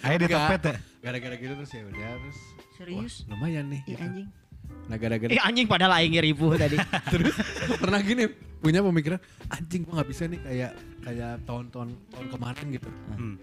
[0.00, 0.74] Ayo di topet ya.
[1.00, 2.38] gara-gara gitu terus ya udah terus
[2.74, 3.14] Serius?
[3.22, 4.04] wah, lumayan nih Ih gitu.
[4.04, 4.28] anjing.
[4.84, 6.76] Nah gara-gara Ih anjing padahal aing ribu tadi.
[7.12, 7.32] terus
[7.74, 9.16] pernah gini punya pemikiran
[9.48, 13.36] anjing gua nggak bisa nih kayak kayak tahun-tahun tahun kemarin gitu Hmm.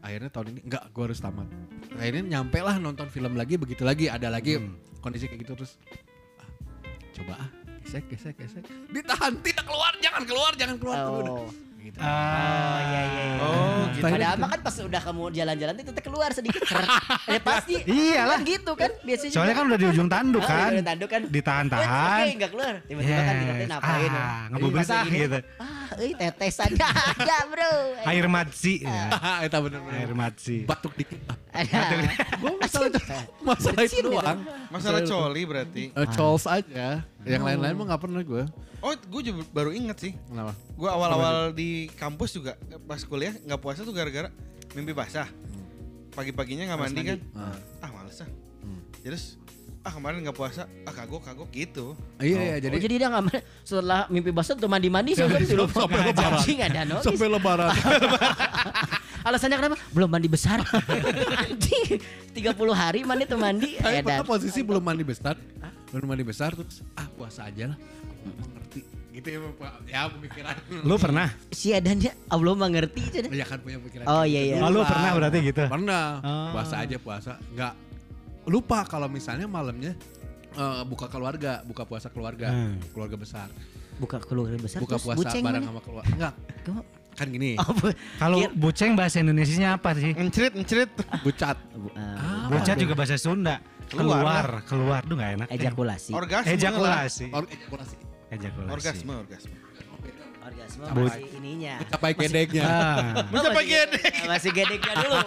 [0.00, 1.48] akhirnya tahun ini enggak gua harus tamat
[1.94, 4.76] akhirnya nyampe lah nonton film lagi begitu lagi ada lagi Hmm.
[4.98, 5.80] kondisi kayak gitu terus
[6.38, 6.48] ah,
[7.12, 7.48] coba ah
[7.80, 11.18] gesek gesek gesek ditahan tidak keluar jangan keluar jangan keluar Oh.
[11.18, 11.34] udah
[11.84, 13.22] gitu Oh Ah, iya iya.
[13.28, 13.36] iya.
[13.38, 14.04] Oh, gitu.
[14.04, 16.62] Padahal mah kan pas udah kamu jalan-jalan itu tetap keluar sedikit.
[17.28, 17.74] eh pasti.
[17.84, 18.40] Iyalah.
[18.40, 19.32] Kan gitu kan biasanya.
[19.32, 19.60] Soalnya juga.
[19.60, 20.70] kan udah di ujung tanduk kan.
[20.72, 21.22] udah tanduk kan.
[21.28, 21.84] Ditahan-tahan.
[22.18, 22.74] Oke, enggak keluar.
[22.84, 24.10] Tiba-tiba kan kita ngapain.
[24.10, 24.22] ya.
[24.24, 25.38] Ah, lagi, gitu.
[25.60, 27.72] Ah, euy tetesan ada, Bro.
[28.06, 28.82] Air matsi.
[28.82, 29.08] ya.
[29.46, 30.56] itu bener-bener Air matsi.
[30.64, 31.34] batuk dikit ah.
[32.42, 33.00] Gua masalah itu
[33.40, 34.38] masalah itu Kecil, doang
[34.70, 35.84] Masalah coli berarti.
[35.94, 38.44] Eh, Charles aja yang lain-lain mah nggak pernah gue
[38.84, 40.12] Oh, gue juga baru inget sih.
[40.28, 44.28] kenapa Gue awal-awal di kampus juga eh, pas kuliah nggak puasa tuh gara-gara
[44.76, 45.24] mimpi basah.
[46.12, 47.18] Pagi-paginya nggak mandi, kan?
[47.32, 47.56] Ah.
[47.80, 48.28] Ah males ah.
[48.60, 48.84] Hmm.
[49.00, 49.40] Terus
[49.84, 51.92] ah kemarin nggak puasa, ah kagok kagok gitu.
[52.16, 53.24] iya iya Jadi, jadi oh, jadi dia nggak
[53.60, 56.40] setelah mimpi basah tuh mandi-mandi sudah sudah Sampai lebaran.
[56.40, 57.04] Anjing ada notis.
[57.04, 57.68] sampai lebaran
[59.28, 59.76] Alasannya kenapa?
[59.88, 60.60] Belum mandi besar.
[61.44, 61.96] Anjing.
[62.32, 63.72] 30 hari mandi tuh mandi.
[63.76, 65.36] Tapi Ya, pernah dan- posisi belum mandi besar,
[65.88, 67.78] belum mandi besar terus ah puasa aja lah.
[68.24, 68.80] Mengerti.
[69.14, 69.72] Gitu ya, Pak.
[69.86, 70.54] ya pemikiran.
[70.80, 71.28] Lu pernah?
[71.48, 73.18] Si Adannya Allah mengerti itu.
[73.30, 74.04] Ya kan punya pikiran.
[74.04, 74.54] Oh, gitu iya, iya.
[74.58, 75.62] dulu Oh, lu pernah berarti gitu?
[75.68, 76.04] Pernah.
[76.20, 76.48] Oh.
[76.52, 77.32] Puasa aja puasa.
[77.48, 77.72] Enggak
[78.46, 79.92] lupa kalau misalnya malamnya
[80.52, 82.78] eh, buka keluarga, buka puasa keluarga, Hmm.
[82.90, 83.48] keluarga besar.
[83.94, 85.70] Buka keluarga besar Buka terus puasa buceng bareng mana?
[85.70, 86.10] sama keluarga.
[86.10, 86.34] Enggak,
[87.14, 87.50] kan gini.
[87.62, 90.10] Oh, bu- Kalau buceng bahasa Indonesianya apa sih?
[90.12, 90.90] Encrit encrit.
[91.22, 91.58] Bucat.
[91.70, 93.58] bu- Ah, ah, Bocah juga bahasa Sunda.
[93.84, 95.00] Keluar Keluar, keluar.
[95.04, 95.48] Duh gak enak.
[95.48, 96.10] ejakulasi.
[96.10, 96.50] Orgasme.
[96.50, 97.26] Ejakulasi.
[97.30, 97.96] Or- ejakulasi.
[98.30, 98.72] Ejakulasi.
[98.72, 99.54] Orgasme, orgasme.
[100.44, 101.74] Orgasme Bu- masih ininya.
[101.88, 102.62] Capai gedeknya.
[102.62, 103.24] Ah.
[103.32, 104.12] Mencapai Masih- gedek.
[104.28, 105.20] Masih gedeknya dulu.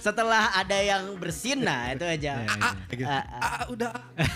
[0.00, 2.32] Setelah ada yang bersin nah itu aja.
[2.40, 2.70] Ya, ya.
[2.88, 3.08] Kayak gitu.
[3.08, 3.40] Ah, ah.
[3.42, 3.90] Ah, udah.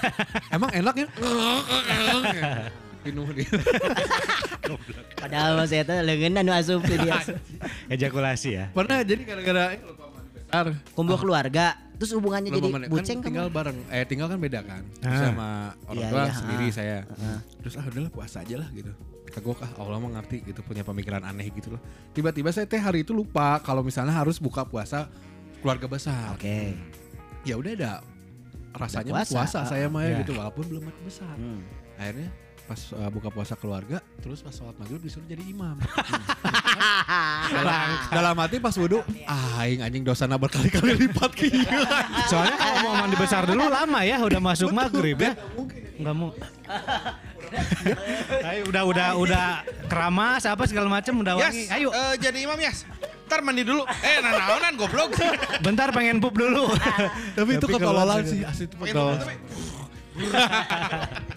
[0.55, 1.09] Emang enak ya?
[3.01, 3.49] Pinuh dia.
[5.17, 7.17] Padahal mas eta leungeunna nu asup dia.
[7.97, 8.65] Ejakulasi ya.
[8.77, 9.65] Pernah jadi gara-gara
[10.49, 10.67] besar.
[10.95, 11.67] Kumpul keluarga.
[11.97, 12.87] Terus hubungannya Lupa jadi mandi.
[12.89, 13.27] buceng kan kan?
[13.27, 13.79] tinggal bareng.
[13.89, 14.83] Eh tinggal kan beda kan.
[15.01, 15.21] Ah.
[15.23, 15.49] sama
[15.87, 16.73] orang Iya, tua iya, sendiri ah.
[16.73, 16.99] saya.
[17.17, 17.41] Ah.
[17.59, 18.93] Terus ah udahlah puasa aja lah gitu.
[19.27, 21.81] Kagok ah Allah mah ngerti gitu punya pemikiran aneh gitu loh.
[22.13, 25.09] Tiba-tiba saya teh hari itu lupa kalau misalnya harus buka puasa
[25.59, 26.37] keluarga besar.
[26.37, 26.77] Oke.
[27.43, 27.93] Ya udah ada
[28.73, 29.35] rasanya Udah puasa.
[29.35, 30.17] puasa, saya mah ya Ya.
[30.21, 31.33] gitu walaupun belum mati besar.
[31.33, 31.65] Hmm.
[31.97, 32.29] Akhirnya
[32.67, 35.79] pas uh, buka puasa keluarga terus pas sholat maghrib disuruh jadi imam.
[37.57, 41.99] dalam, dalam hati pas wudhu, ah aing anjing dosana berkali-kali lipat gila.
[42.27, 45.39] Soalnya kalau mau mandi besar dulu lama ya, udah masuk maghrib ya.
[45.97, 46.31] Enggak mau.
[48.43, 49.47] Ayo udah udah udah
[49.87, 51.71] keramas apa segala macam udah wangi.
[51.71, 51.89] Yas, Ayo.
[51.95, 52.83] eh, jadi imam Yas.
[53.31, 53.87] Ntar mandi dulu.
[53.87, 55.15] Eh, nah naonan goblok.
[55.63, 56.67] Bentar pengen pup dulu.
[57.39, 59.23] Tapi itu ketololan sih, asli itu ketololan.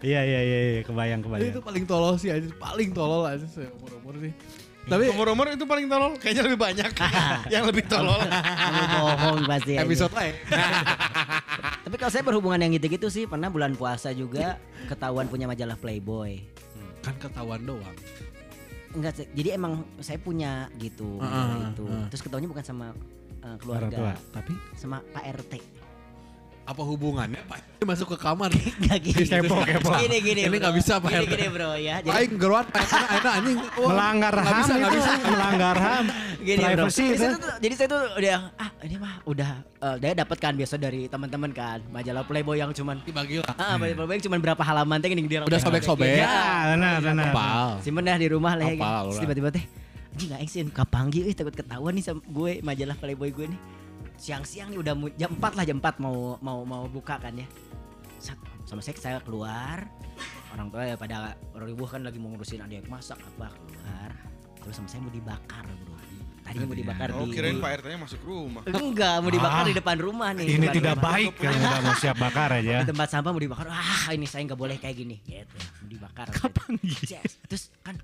[0.00, 1.52] Iya iya iya iya, kebayang Jadi kebayang.
[1.52, 4.32] itu paling tolol sih aja, paling tolol aja umur-umur nih.
[4.80, 6.88] Tapi Umur-umur itu paling tolol, kayaknya lebih banyak
[7.54, 8.16] yang lebih tolol.
[8.16, 9.76] Kamu bohong pasti.
[9.76, 10.34] episode lain.
[11.84, 14.56] Tapi kalau saya berhubungan yang gitu-gitu sih pernah bulan puasa juga
[14.88, 16.40] ketahuan punya majalah Playboy.
[17.00, 17.96] kan ketahuan doang.
[18.90, 21.84] Enggak, sih, jadi emang saya punya gitu Heeh, majalah itu.
[21.86, 22.06] heeh.
[22.10, 22.92] Terus ketahuannya bukan sama uh,
[23.46, 23.76] Orang tua.
[23.94, 25.52] keluarga, Tapi sama Pak RT.
[26.68, 27.82] Apa hubungannya Pak?
[27.82, 28.52] Masuk ke kamar.
[28.52, 29.24] Enggak gini.
[29.26, 29.90] Kepo, kepo.
[29.96, 30.40] Gini gini.
[30.46, 30.60] Ini bro.
[30.62, 31.96] nggak bisa, Pak Gini gini bro ya.
[32.04, 33.58] Jadi Aing geruat Pak enak anjing.
[33.58, 35.10] Wah, melanggar HAM bisa, itu, bisa.
[35.24, 36.04] melanggar HAM.
[36.40, 36.86] gini bro.
[36.86, 37.20] Privacy Jadi itu.
[37.20, 39.50] saya, tuh, jadi saya tuh udah ah ini mah udah
[39.82, 43.54] uh, dia dapat kan biasa dari teman-teman kan majalah Playboy yang cuman Dibagi lah.
[43.58, 46.22] ah majalah Playboy yang cuman berapa halaman teh gini dia Udah sobek-sobek.
[46.22, 47.32] Ya, benar benar.
[47.32, 47.68] Apal.
[47.82, 49.08] simpen dah di rumah lah ya.
[49.10, 49.64] Tiba-tiba teh
[50.10, 53.60] anjing gak sih kapanggil takut ketahuan nih sama gue majalah Playboy gue nih.
[54.20, 57.48] Siang-siang nih udah jam 4 lah jam 4 mau mau mau buka kan ya.
[58.20, 58.36] Sat,
[58.68, 59.88] sama saya saya keluar.
[60.52, 64.12] Orang tua ya pada orang ibu kan lagi mau ngurusin adik masak apa keluar.
[64.60, 65.96] Terus sama saya mau dibakar, Bro.
[66.40, 68.62] Tadinya mau dibakar Oh di kirain Pak RT-nya masuk rumah.
[68.68, 70.46] Enggak, mau dibakar Ah, di depan rumah nih.
[70.56, 71.08] Ini tidak rumah.
[71.14, 72.76] baik kan udah mau siap bakar aja.
[72.84, 73.66] Di tempat sampah mau dibakar.
[73.72, 75.16] Ah, ini saya nggak boleh kayak gini.
[75.24, 75.56] Gitu.
[75.56, 76.26] Mau dibakar.
[76.28, 77.40] Kapan Yes.
[77.48, 77.96] Terus kan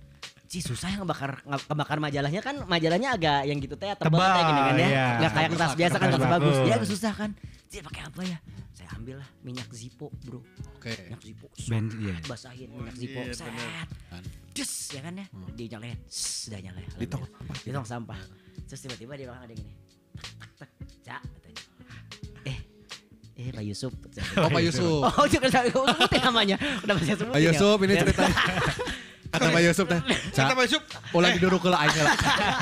[0.57, 4.47] Ci susah yang ngebakar ngebakar majalahnya kan majalahnya agak yang gitu teh tebal Tebal, kayak
[4.49, 4.89] gini kan ya.
[4.89, 5.07] iya.
[5.21, 6.57] Nggak kayak kertas biasa kan Kertas bagus.
[6.65, 7.31] Ya agak susah kan.
[7.69, 8.39] Ci pakai apa ya?
[8.73, 10.41] Saya ambil lah minyak Zippo, Bro.
[10.81, 10.97] Oke.
[10.97, 11.47] Minyak Zippo.
[11.69, 12.17] Ben, iya.
[12.25, 13.21] Basahin minyak Zippo.
[13.21, 13.53] iya, Set.
[14.09, 14.23] Kan.
[14.57, 15.27] Des ya kan ya.
[15.53, 15.99] Dinyalain.
[16.09, 16.81] Sudah nyala.
[16.97, 17.57] Di tong sampah.
[17.61, 18.21] Di tong sampah.
[18.65, 19.75] Terus tiba-tiba di belakang ada yang gini.
[20.17, 20.71] Tak, tak,
[21.05, 21.61] Cak katanya.
[22.49, 22.59] Eh,
[23.45, 23.93] eh Pak Yusuf.
[24.41, 25.05] Oh Pak Yusuf.
[25.21, 26.57] Oh, juga saya sebutin namanya.
[26.81, 27.37] Udah saya sebutin.
[27.37, 27.53] Pak ya.
[27.53, 28.37] Yusuf ini ceritanya.
[29.37, 30.01] Kata Pak Yusuf teh.
[30.33, 30.83] Kata Pak Yusuf,
[31.13, 32.17] ulah diduruk ke aing lah.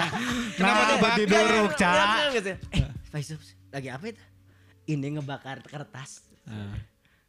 [0.58, 1.96] Kenapa diduruk, Cak?
[2.74, 3.38] Eh, Pak Yusuf,
[3.70, 4.22] lagi apa itu?
[4.90, 6.26] Ini ngebakar kertas.
[6.50, 6.74] Ah.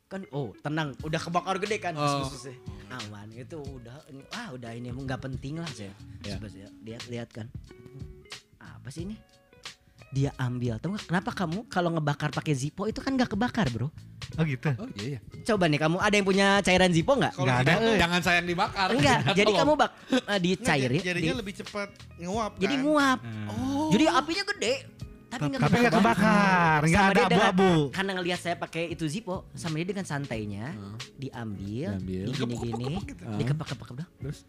[0.05, 2.25] Kan oh tenang udah kebakar gede kan Oh.
[2.93, 3.95] Aman itu udah
[4.37, 5.89] ah udah ini emang nggak penting lah saya
[6.21, 6.37] Ya.
[6.45, 7.49] Saya lihat lihat kan
[8.61, 9.17] apa sih ini
[10.13, 13.89] dia ambil tahu kenapa kamu kalau ngebakar pakai Zippo itu kan nggak kebakar bro
[14.35, 14.69] Oh gitu.
[14.75, 15.19] Oh iya iya.
[15.43, 18.19] coba nih kamu ada yang punya cairan Zippo nggak kalau Nggak kita ada, tuh Jangan
[18.21, 18.87] sayang dibakar.
[18.89, 22.61] enggak jadi kamu bak eh, nggak, dicairin jadinya di- lebih cepat nguap kan.
[22.61, 23.87] jadi nguap Oh.
[23.89, 24.75] jadi apinya gede
[25.25, 27.71] tapi nggak Tapi nggak kebakar, nggak ada abu-abu.
[27.89, 30.95] karena ngelihat saya pakai itu Zippo sama dia dengan santainya Hmm.
[31.17, 32.23] diambil, Diambil.
[32.29, 33.35] digini-gini, Ah.
[33.35, 34.07] dikepak-kepak udah.
[34.15, 34.47] Terus.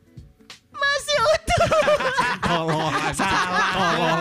[2.40, 2.92] Tolong.
[3.12, 3.68] Salah.
[3.72, 4.18] Tolong.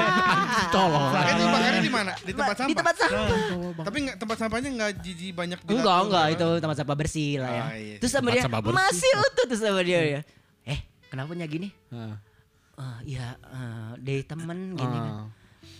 [0.69, 1.09] Tolong.
[1.09, 2.11] Makanya dibakarnya di mana?
[2.17, 2.75] Di tempat Di sampah.
[2.75, 3.83] tempat sampah.
[3.83, 6.33] Tapi nggak tempat sampahnya nggak jijik banyak di Enggak, enggak, kan?
[6.33, 7.61] itu tempat sampah bersih lah ya.
[7.61, 7.95] Ah, iya.
[7.97, 10.19] Terus sama dia masih utuh terus sama dia ya.
[10.65, 11.69] Eh, kenapa nya gini?
[11.89, 12.17] Ah.
[12.75, 15.13] Ah, ya eh, dari temen gini kan.
[15.23, 15.29] Ah.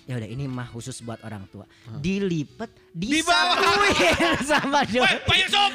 [0.06, 1.66] Ya udah ini mah khusus buat orang tua.
[1.98, 3.58] Dilipet, Dibawa.
[3.58, 5.02] disapuin sama dia.
[5.02, 5.72] Pak Yusuf.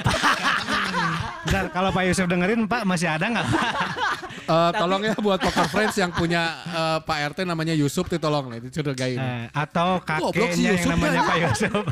[1.42, 3.46] Bentar, kalau Pak Yusuf dengerin Pak masih ada nggak?
[4.46, 8.48] Eh, tolong ya buat poker friends yang punya eh, Pak RT namanya Yusuf tuh tolong
[8.50, 9.18] nih dicurigain.
[9.18, 11.20] Eh, atau kakeknya yang Yusuf namanya.
[11.26, 11.82] Pak Yusuf.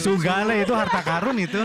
[0.00, 1.60] Sugale itu harta karun itu.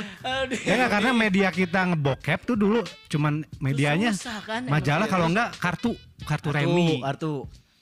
[0.64, 2.80] Ya nggak karena media kita ngebokep tuh dulu
[3.12, 4.12] cuman medianya
[4.46, 7.02] kan, majalah kalau enggak kartu kartu Kartu, remi.
[7.04, 7.04] Kartu.
[7.06, 7.32] Kartu,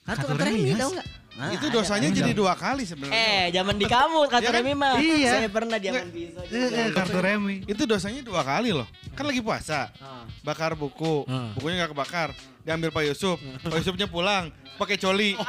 [0.04, 1.06] Kartu kartu remi, tahu enggak?
[1.34, 1.82] Nah, Itu ada.
[1.82, 3.18] dosanya jadi dua kali sebenarnya.
[3.18, 4.62] Eh, zaman di kamu kartu Iya kan?
[4.62, 4.94] remi mah.
[4.96, 5.30] Iya.
[5.34, 6.94] Saya pernah zaman bisa Eh, eh, juga.
[6.94, 7.56] kartu remi.
[7.66, 8.86] Itu dosanya dua kali loh.
[9.12, 9.90] Kan lagi puasa.
[9.98, 10.22] Ah.
[10.40, 11.50] Bakar buku, Ah.
[11.52, 12.30] bukunya nggak kebakar.
[12.62, 15.34] Diambil Pak Yusuf, Pak Yusufnya pulang pakai coli.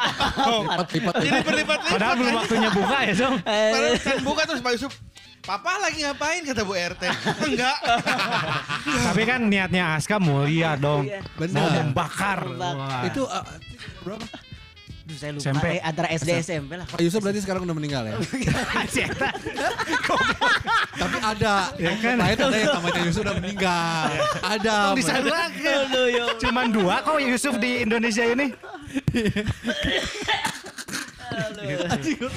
[0.46, 0.66] Oh,
[1.22, 1.80] jadi berlipat-lipat.
[1.88, 2.40] Padahal belum kan?
[2.40, 3.36] waktunya buka ya, Song.
[3.40, 4.94] Padahal kan buka terus Pak Yusuf.
[5.42, 7.04] Papa lagi ngapain kata Bu RT?
[7.48, 7.78] Enggak.
[9.06, 11.06] Tapi kan niatnya Aska mulia dong.
[11.06, 11.22] Iya.
[11.22, 11.70] Mau Benar.
[11.80, 12.40] membakar.
[12.44, 13.02] Membakar.
[13.06, 13.44] Itu eh,
[14.02, 14.26] berapa?
[15.06, 15.66] Duh, saya lupa SMP.
[15.70, 16.90] eh, antara SD SMP lah.
[16.90, 18.18] Pak Yusuf berarti sekarang udah meninggal ya.
[20.98, 21.70] Tapi ada.
[21.78, 22.18] Ya kan?
[22.18, 24.10] Lain ada yang namanya Yusuf udah meninggal.
[24.58, 24.98] Ada.
[25.62, 26.26] Ya.
[26.42, 28.50] Cuman dua kok Yusuf di Indonesia ini.
[31.86, 32.30] Aduh.